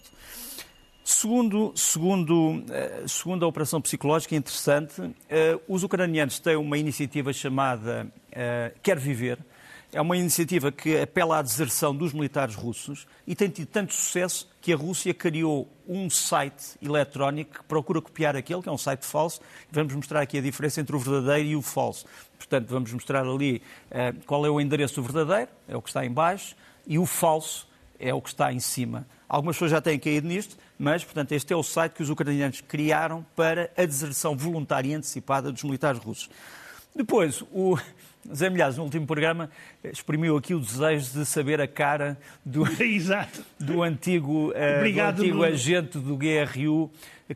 Segundo, 1.04 1.74
segundo, 1.76 2.64
eh, 2.70 3.04
segundo 3.06 3.44
a 3.44 3.48
operação 3.50 3.82
psicológica 3.82 4.34
interessante, 4.38 5.14
eh, 5.28 5.60
os 5.68 5.84
ucranianos 5.84 6.40
têm 6.40 6.56
uma 6.56 6.78
iniciativa 6.78 7.34
chamada 7.34 8.08
Quer 8.82 8.98
Viver. 8.98 9.38
É 9.94 10.02
uma 10.02 10.18
iniciativa 10.18 10.72
que 10.72 11.00
apela 11.00 11.38
à 11.38 11.42
deserção 11.44 11.96
dos 11.96 12.14
militares 12.14 12.56
russos 12.56 13.06
e 13.28 13.36
tem 13.36 13.48
tido 13.48 13.68
tanto 13.68 13.94
sucesso 13.94 14.50
que 14.60 14.74
a 14.74 14.76
Rússia 14.76 15.14
criou 15.14 15.72
um 15.88 16.10
site 16.10 16.80
eletrónico 16.82 17.60
que 17.60 17.64
procura 17.66 18.02
copiar 18.02 18.36
aquele, 18.36 18.64
que 18.64 18.68
é 18.68 18.72
um 18.72 18.78
site 18.78 19.06
falso. 19.06 19.40
Vamos 19.72 19.94
mostrar 19.94 20.22
aqui 20.22 20.40
a 20.40 20.42
diferença 20.42 20.82
entre 20.82 20.96
o 20.96 21.00
verdadeiro 21.00 21.50
e 21.50 21.56
o 21.56 21.62
falso. 21.62 22.08
Portanto, 22.40 22.70
vamos 22.70 22.92
mostrar 22.92 23.22
ali 23.22 23.62
uh, 23.92 24.20
qual 24.26 24.44
é 24.48 24.50
o 24.50 24.60
endereço 24.60 24.96
do 24.96 25.04
verdadeiro, 25.04 25.52
é 25.68 25.78
o 25.78 25.82
que 25.82 25.90
está 25.90 26.04
em 26.04 26.12
baixo, 26.12 26.56
e 26.88 26.98
o 26.98 27.06
falso 27.06 27.70
é 28.00 28.12
o 28.12 28.20
que 28.20 28.30
está 28.30 28.52
em 28.52 28.60
cima. 28.60 29.06
Algumas 29.30 29.58
pessoas 29.58 29.70
já 29.70 29.82
têm 29.82 30.00
caído 30.00 30.28
nisto, 30.28 30.58
mas, 30.80 31.04
portanto, 31.04 31.34
este 31.34 31.54
é 31.54 31.56
o 31.56 31.62
site 31.62 31.94
que 31.94 32.02
os 32.02 32.10
ucranianos 32.10 32.62
criaram 32.62 33.24
para 33.36 33.72
a 33.78 33.86
deserção 33.86 34.36
voluntária 34.36 34.90
e 34.90 34.96
antecipada 34.96 35.52
dos 35.52 35.64
militares 35.64 36.00
russos. 36.00 36.32
Depois, 36.96 37.44
o 37.52 37.78
Zé 38.32 38.50
Milhares, 38.50 38.78
no 38.78 38.84
último 38.84 39.06
programa, 39.06 39.50
exprimiu 39.84 40.38
aqui 40.38 40.54
o 40.54 40.60
desejo 40.60 41.12
de 41.12 41.26
saber 41.26 41.60
a 41.60 41.68
cara 41.68 42.18
do, 42.46 42.64
do 43.60 43.84
antigo, 43.84 44.50
uh, 44.52 44.78
Obrigado, 44.78 45.18
do 45.18 45.24
antigo 45.24 45.44
agente 45.44 45.98
do 45.98 46.16
GRU 46.16 46.90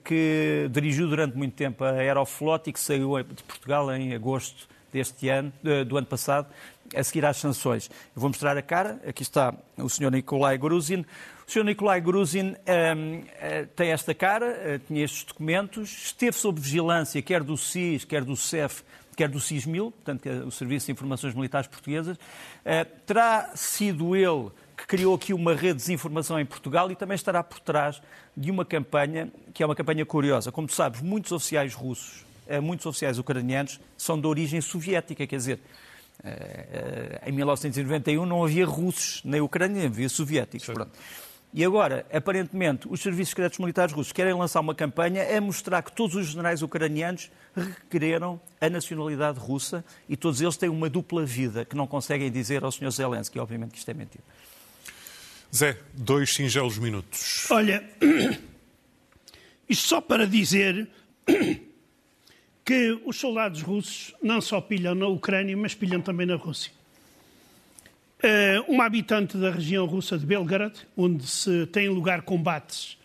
que 0.04 0.69
dirigiu 0.71 1.08
durante 1.08 1.36
muito 1.36 1.56
tempo 1.56 1.84
a 1.84 1.91
Aeroflot 1.91 2.69
e 2.69 2.73
que 2.73 2.80
saiu 2.80 3.21
de 3.23 3.43
Portugal 3.43 3.93
em 3.95 4.13
agosto 4.13 4.67
deste 4.91 5.30
ano, 5.30 5.52
do 5.88 5.97
ano 5.97 6.08
passado, 6.08 6.47
a 6.95 7.04
seguir 7.04 7.26
às 7.26 7.38
sanções. 7.38 7.89
Eu 8.15 8.21
vou 8.21 8.30
mostrar 8.30 8.58
a 8.58 8.62
cara. 8.62 9.00
Aqui 9.08 9.21
está 9.21 9.54
o 9.78 9.89
Sr. 9.89 10.12
Nikolai 10.12 10.58
Gruzin. 10.58 11.06
O 11.47 11.52
Sr. 11.52 11.63
Nikolai 11.63 12.02
Gruzin 12.02 12.50
um, 12.50 12.52
uh, 12.52 13.23
eh, 13.39 13.67
tem 13.76 13.91
esta 13.91 14.13
cara, 14.13 14.82
tinha 14.88 15.04
estes 15.04 15.23
documentos, 15.23 15.89
esteve 15.89 16.36
sob 16.36 16.60
vigilância 16.60 17.21
quer 17.21 17.43
do 17.43 17.58
SIS, 17.58 18.04
quer 18.04 18.23
do 18.23 18.36
CEF, 18.36 18.84
quer 19.17 19.27
do 19.27 19.39
SIS-1000, 19.39 19.91
portanto, 19.91 20.21
que 20.21 20.30
é 20.30 20.34
o 20.36 20.51
Serviço 20.51 20.86
de 20.86 20.93
Informações 20.93 21.34
Militares 21.34 21.67
Portuguesas. 21.67 22.15
Uh, 22.17 22.86
terá 23.06 23.51
sido 23.56 24.15
ele 24.15 24.49
que 24.77 24.86
criou 24.88 25.15
aqui 25.15 25.34
uma 25.34 25.53
rede 25.53 25.73
de 25.73 25.80
desinformação 25.80 26.39
em 26.39 26.45
Portugal 26.45 26.89
e 26.91 26.95
também 26.95 27.15
estará 27.15 27.43
por 27.43 27.60
trás 27.60 28.01
de 28.36 28.51
uma 28.51 28.63
campanha, 28.63 29.30
que 29.53 29.62
é 29.62 29.65
uma 29.65 29.75
campanha 29.75 30.06
curiosa. 30.06 30.51
Como 30.51 30.67
tu 30.67 30.75
sabes, 30.75 31.01
muitos 31.01 31.32
oficiais 31.32 31.73
russos 31.73 32.27
eh, 32.47 32.60
muitos 32.62 32.86
oficiais 32.86 33.19
ucranianos 33.19 33.80
são 33.97 34.19
de 34.19 34.25
origem 34.25 34.62
soviética, 34.62 35.27
quer 35.27 35.36
dizer, 35.36 35.60
eh, 36.23 37.19
eh, 37.23 37.30
em 37.30 37.32
1991 37.34 38.25
não 38.25 38.43
havia 38.43 38.65
russos 38.65 39.21
na 39.23 39.38
Ucrânia, 39.43 39.86
havia 39.86 40.08
soviéticos. 40.08 40.69
E 41.53 41.63
agora, 41.63 42.05
aparentemente, 42.12 42.88
os 42.89 43.01
serviços 43.01 43.29
secretos 43.29 43.57
militares 43.57 43.93
russos 43.93 44.12
querem 44.12 44.33
lançar 44.33 44.60
uma 44.60 44.75
campanha 44.75 45.38
a 45.38 45.41
mostrar 45.41 45.81
que 45.81 45.91
todos 45.91 46.15
os 46.15 46.27
generais 46.27 46.62
ucranianos 46.62 47.31
requereram 47.55 48.39
a 48.60 48.69
nacionalidade 48.69 49.39
russa 49.39 49.83
e 50.07 50.15
todos 50.15 50.41
eles 50.41 50.57
têm 50.57 50.69
uma 50.69 50.89
dupla 50.89 51.25
vida 51.25 51.65
que 51.65 51.75
não 51.75 51.88
conseguem 51.88 52.29
dizer 52.29 52.63
ao 52.63 52.71
Sr. 52.71 52.91
Zelensky, 52.91 53.39
obviamente 53.39 53.71
que 53.71 53.77
isto 53.79 53.89
é 53.89 53.93
mentira. 53.93 54.23
Zé, 55.55 55.79
dois 55.93 56.33
singelos 56.33 56.77
minutos. 56.77 57.49
Olha, 57.49 57.83
isto 59.67 59.88
só 59.88 60.01
para 60.01 60.27
dizer 60.27 60.88
que 62.63 63.01
os 63.05 63.17
soldados 63.17 63.62
russos 63.62 64.13
não 64.21 64.41
só 64.41 64.60
pilham 64.60 64.93
na 64.93 65.07
Ucrânia, 65.07 65.55
mas 65.55 65.73
pilham 65.73 66.01
também 66.01 66.27
na 66.27 66.36
Rússia. 66.36 66.76
Uh, 68.17 68.71
uma 68.71 68.86
habitante 68.86 69.38
da 69.38 69.51
região 69.51 69.86
russa 69.86 70.17
de 70.17 70.25
Belgrado, 70.25 70.80
onde 70.95 71.27
se 71.27 71.67
têm 71.67 71.88
lugar 71.88 72.23
combates 72.23 72.97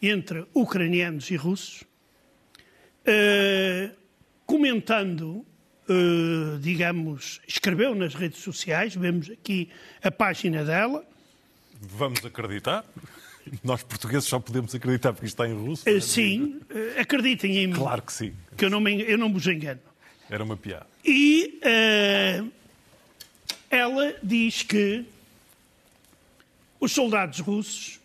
entre 0.00 0.46
ucranianos 0.54 1.30
e 1.30 1.36
russos, 1.36 1.82
uh, 3.06 3.94
comentando, 4.46 5.44
uh, 5.86 6.58
digamos, 6.60 7.42
escreveu 7.46 7.94
nas 7.94 8.14
redes 8.14 8.40
sociais, 8.40 8.94
vemos 8.94 9.30
aqui 9.30 9.68
a 10.02 10.10
página 10.10 10.64
dela. 10.64 11.04
Vamos 11.82 12.24
acreditar? 12.24 12.86
Nós 13.62 13.82
portugueses 13.82 14.26
só 14.26 14.40
podemos 14.40 14.74
acreditar 14.74 15.12
porque 15.12 15.26
está 15.26 15.46
em 15.46 15.52
russo. 15.52 15.84
Uh, 15.86 16.00
sim, 16.00 16.58
acreditem 16.98 17.58
em 17.58 17.66
mim. 17.66 17.74
Claro 17.74 18.00
que 18.00 18.14
sim. 18.14 18.32
Que 18.56 18.64
eu 18.64 18.70
não, 18.70 18.80
me, 18.80 19.02
eu 19.02 19.18
não 19.18 19.30
vos 19.30 19.46
engano. 19.46 19.80
Era 20.30 20.42
uma 20.42 20.56
piada. 20.56 20.86
E 21.04 21.60
uh, 21.60 22.50
ela 23.74 24.14
diz 24.22 24.62
que 24.62 25.04
os 26.78 26.92
soldados 26.92 27.40
russos, 27.40 28.00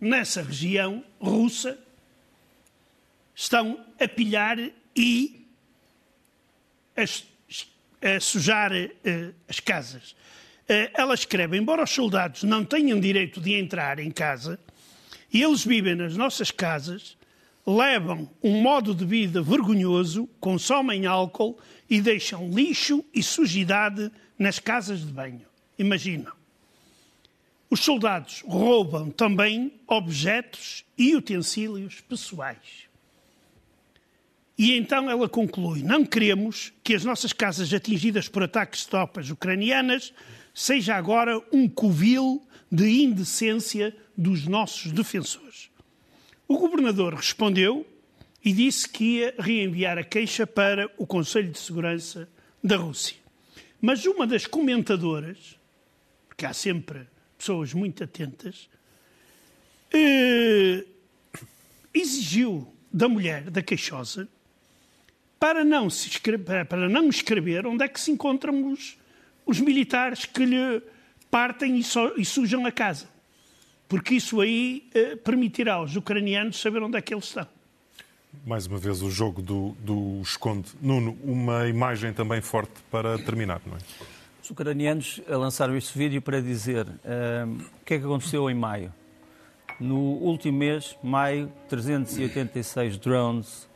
nessa 0.00 0.40
região 0.40 1.02
russa, 1.20 1.76
estão 3.34 3.84
a 3.98 4.06
pilhar 4.06 4.56
e 4.94 5.44
a, 6.96 7.02
a 8.14 8.20
sujar 8.20 8.70
as 9.48 9.58
casas. 9.58 10.14
Eh, 10.68 10.92
ela 10.94 11.14
escreve: 11.14 11.56
embora 11.56 11.82
os 11.82 11.90
soldados 11.90 12.44
não 12.44 12.64
tenham 12.64 13.00
direito 13.00 13.40
de 13.40 13.54
entrar 13.54 13.98
em 13.98 14.12
casa, 14.12 14.60
e 15.32 15.42
eles 15.42 15.64
vivem 15.64 15.96
nas 15.96 16.16
nossas 16.16 16.52
casas, 16.52 17.16
levam 17.66 18.30
um 18.42 18.62
modo 18.62 18.94
de 18.94 19.04
vida 19.04 19.42
vergonhoso, 19.42 20.28
consomem 20.38 21.04
álcool 21.04 21.58
e 21.88 22.00
deixam 22.00 22.50
lixo 22.50 23.04
e 23.14 23.22
sujidade 23.22 24.10
nas 24.38 24.58
casas 24.58 25.00
de 25.00 25.12
banho. 25.12 25.46
Imaginam. 25.78 26.32
Os 27.70 27.80
soldados 27.80 28.42
roubam 28.46 29.10
também 29.10 29.72
objetos 29.86 30.84
e 30.96 31.14
utensílios 31.14 32.00
pessoais. 32.00 32.88
E 34.56 34.72
então 34.72 35.08
ela 35.08 35.28
conclui: 35.28 35.82
não 35.82 36.04
queremos 36.04 36.72
que 36.82 36.94
as 36.94 37.04
nossas 37.04 37.32
casas 37.32 37.72
atingidas 37.72 38.28
por 38.28 38.42
ataques 38.42 38.80
de 38.80 38.88
tropas 38.88 39.30
ucranianas 39.30 40.12
seja 40.52 40.96
agora 40.96 41.40
um 41.52 41.68
covil 41.68 42.44
de 42.70 43.02
indecência 43.02 43.96
dos 44.16 44.46
nossos 44.46 44.90
defensores. 44.90 45.70
O 46.48 46.58
governador 46.58 47.14
respondeu 47.14 47.86
e 48.48 48.52
disse 48.54 48.88
que 48.88 49.04
ia 49.18 49.34
reenviar 49.38 49.98
a 49.98 50.02
queixa 50.02 50.46
para 50.46 50.90
o 50.96 51.06
Conselho 51.06 51.52
de 51.52 51.58
Segurança 51.58 52.26
da 52.64 52.76
Rússia. 52.76 53.18
Mas 53.78 54.06
uma 54.06 54.26
das 54.26 54.46
comentadoras, 54.46 55.58
porque 56.26 56.46
há 56.46 56.54
sempre 56.54 57.06
pessoas 57.36 57.74
muito 57.74 58.02
atentas, 58.02 58.70
eh, 59.92 60.82
exigiu 61.92 62.74
da 62.90 63.06
mulher, 63.06 63.50
da 63.50 63.60
queixosa, 63.60 64.26
para 65.38 65.62
não, 65.62 65.90
se 65.90 66.08
escrever, 66.08 66.64
para 66.64 66.88
não 66.88 67.10
escrever 67.10 67.66
onde 67.66 67.84
é 67.84 67.88
que 67.88 68.00
se 68.00 68.10
encontram 68.10 68.72
os, 68.72 68.96
os 69.44 69.60
militares 69.60 70.24
que 70.24 70.46
lhe 70.46 70.82
partem 71.30 71.76
e, 71.76 71.84
so, 71.84 72.14
e 72.16 72.24
sujam 72.24 72.64
a 72.64 72.72
casa. 72.72 73.10
Porque 73.86 74.14
isso 74.14 74.40
aí 74.40 74.88
eh, 74.94 75.16
permitirá 75.16 75.74
aos 75.74 75.94
ucranianos 75.96 76.58
saber 76.58 76.82
onde 76.82 76.96
é 76.96 77.02
que 77.02 77.12
eles 77.12 77.26
estão. 77.26 77.57
Mais 78.46 78.66
uma 78.66 78.78
vez 78.78 79.02
o 79.02 79.10
jogo 79.10 79.42
do, 79.42 79.74
do 79.80 80.20
esconde. 80.22 80.70
Nuno, 80.80 81.16
uma 81.22 81.66
imagem 81.68 82.12
também 82.12 82.40
forte 82.40 82.72
para 82.90 83.18
terminar, 83.18 83.60
não 83.66 83.76
é? 83.76 83.78
Os 84.42 84.50
ucranianos 84.50 85.20
lançaram 85.28 85.76
este 85.76 85.96
vídeo 85.98 86.22
para 86.22 86.40
dizer 86.40 86.86
uh, 86.86 87.52
o 87.80 87.84
que 87.84 87.94
é 87.94 87.98
que 87.98 88.04
aconteceu 88.04 88.48
em 88.48 88.54
maio. 88.54 88.92
No 89.78 89.96
último 89.96 90.58
mês, 90.58 90.96
maio, 91.02 91.52
386 91.68 92.96
drones, 92.98 93.68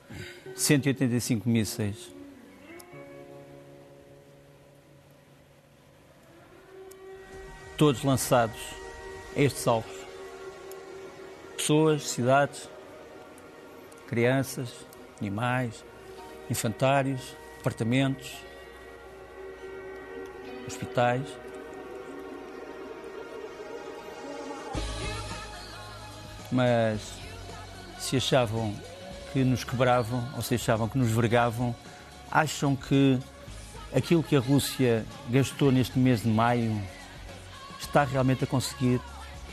185 0.56 1.48
mísseis, 1.48 2.10
todos 7.76 8.02
lançados 8.02 8.60
a 9.36 9.40
estes 9.40 9.66
alvos. 9.66 9.92
Pessoas, 11.56 12.08
cidades, 12.08 12.68
crianças, 14.12 14.68
animais, 15.18 15.82
infantários, 16.50 17.34
apartamentos, 17.58 18.36
hospitais. 20.66 21.22
Mas 26.50 27.00
se 27.98 28.18
achavam 28.18 28.76
que 29.32 29.42
nos 29.44 29.64
quebravam 29.64 30.28
ou 30.36 30.42
se 30.42 30.56
achavam 30.56 30.90
que 30.90 30.98
nos 30.98 31.10
vergavam, 31.10 31.74
acham 32.30 32.76
que 32.76 33.18
aquilo 33.96 34.22
que 34.22 34.36
a 34.36 34.40
Rússia 34.40 35.06
gastou 35.30 35.72
neste 35.72 35.98
mês 35.98 36.20
de 36.20 36.28
maio 36.28 36.78
está 37.80 38.04
realmente 38.04 38.44
a 38.44 38.46
conseguir 38.46 39.00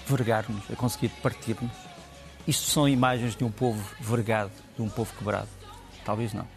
vergar-nos, 0.06 0.70
a 0.70 0.76
conseguir 0.76 1.08
partir-nos? 1.24 1.89
Isto 2.50 2.66
são 2.66 2.90
imagens 2.90 3.36
de 3.36 3.44
um 3.44 3.52
povo 3.52 3.80
vergado, 4.00 4.52
de 4.76 4.82
um 4.82 4.90
povo 4.90 5.16
quebrado? 5.16 5.48
Talvez 6.04 6.34
não. 6.34 6.48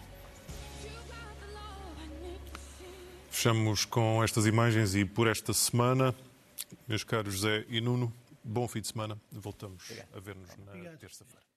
Fechamos 3.31 3.85
com 3.85 4.25
estas 4.25 4.47
imagens 4.47 4.95
e 4.95 5.05
por 5.05 5.29
esta 5.29 5.53
semana, 5.53 6.15
meus 6.89 7.05
caros 7.05 7.35
José 7.35 7.67
e 7.69 7.79
Nuno, 7.83 8.11
bom 8.43 8.67
fim 8.67 8.81
de 8.81 8.87
semana. 8.87 9.21
Voltamos 9.31 9.85
Obrigado. 9.85 10.17
a 10.17 10.21
ver-nos 10.21 10.49
na 10.57 10.97
terça-feira. 10.97 11.52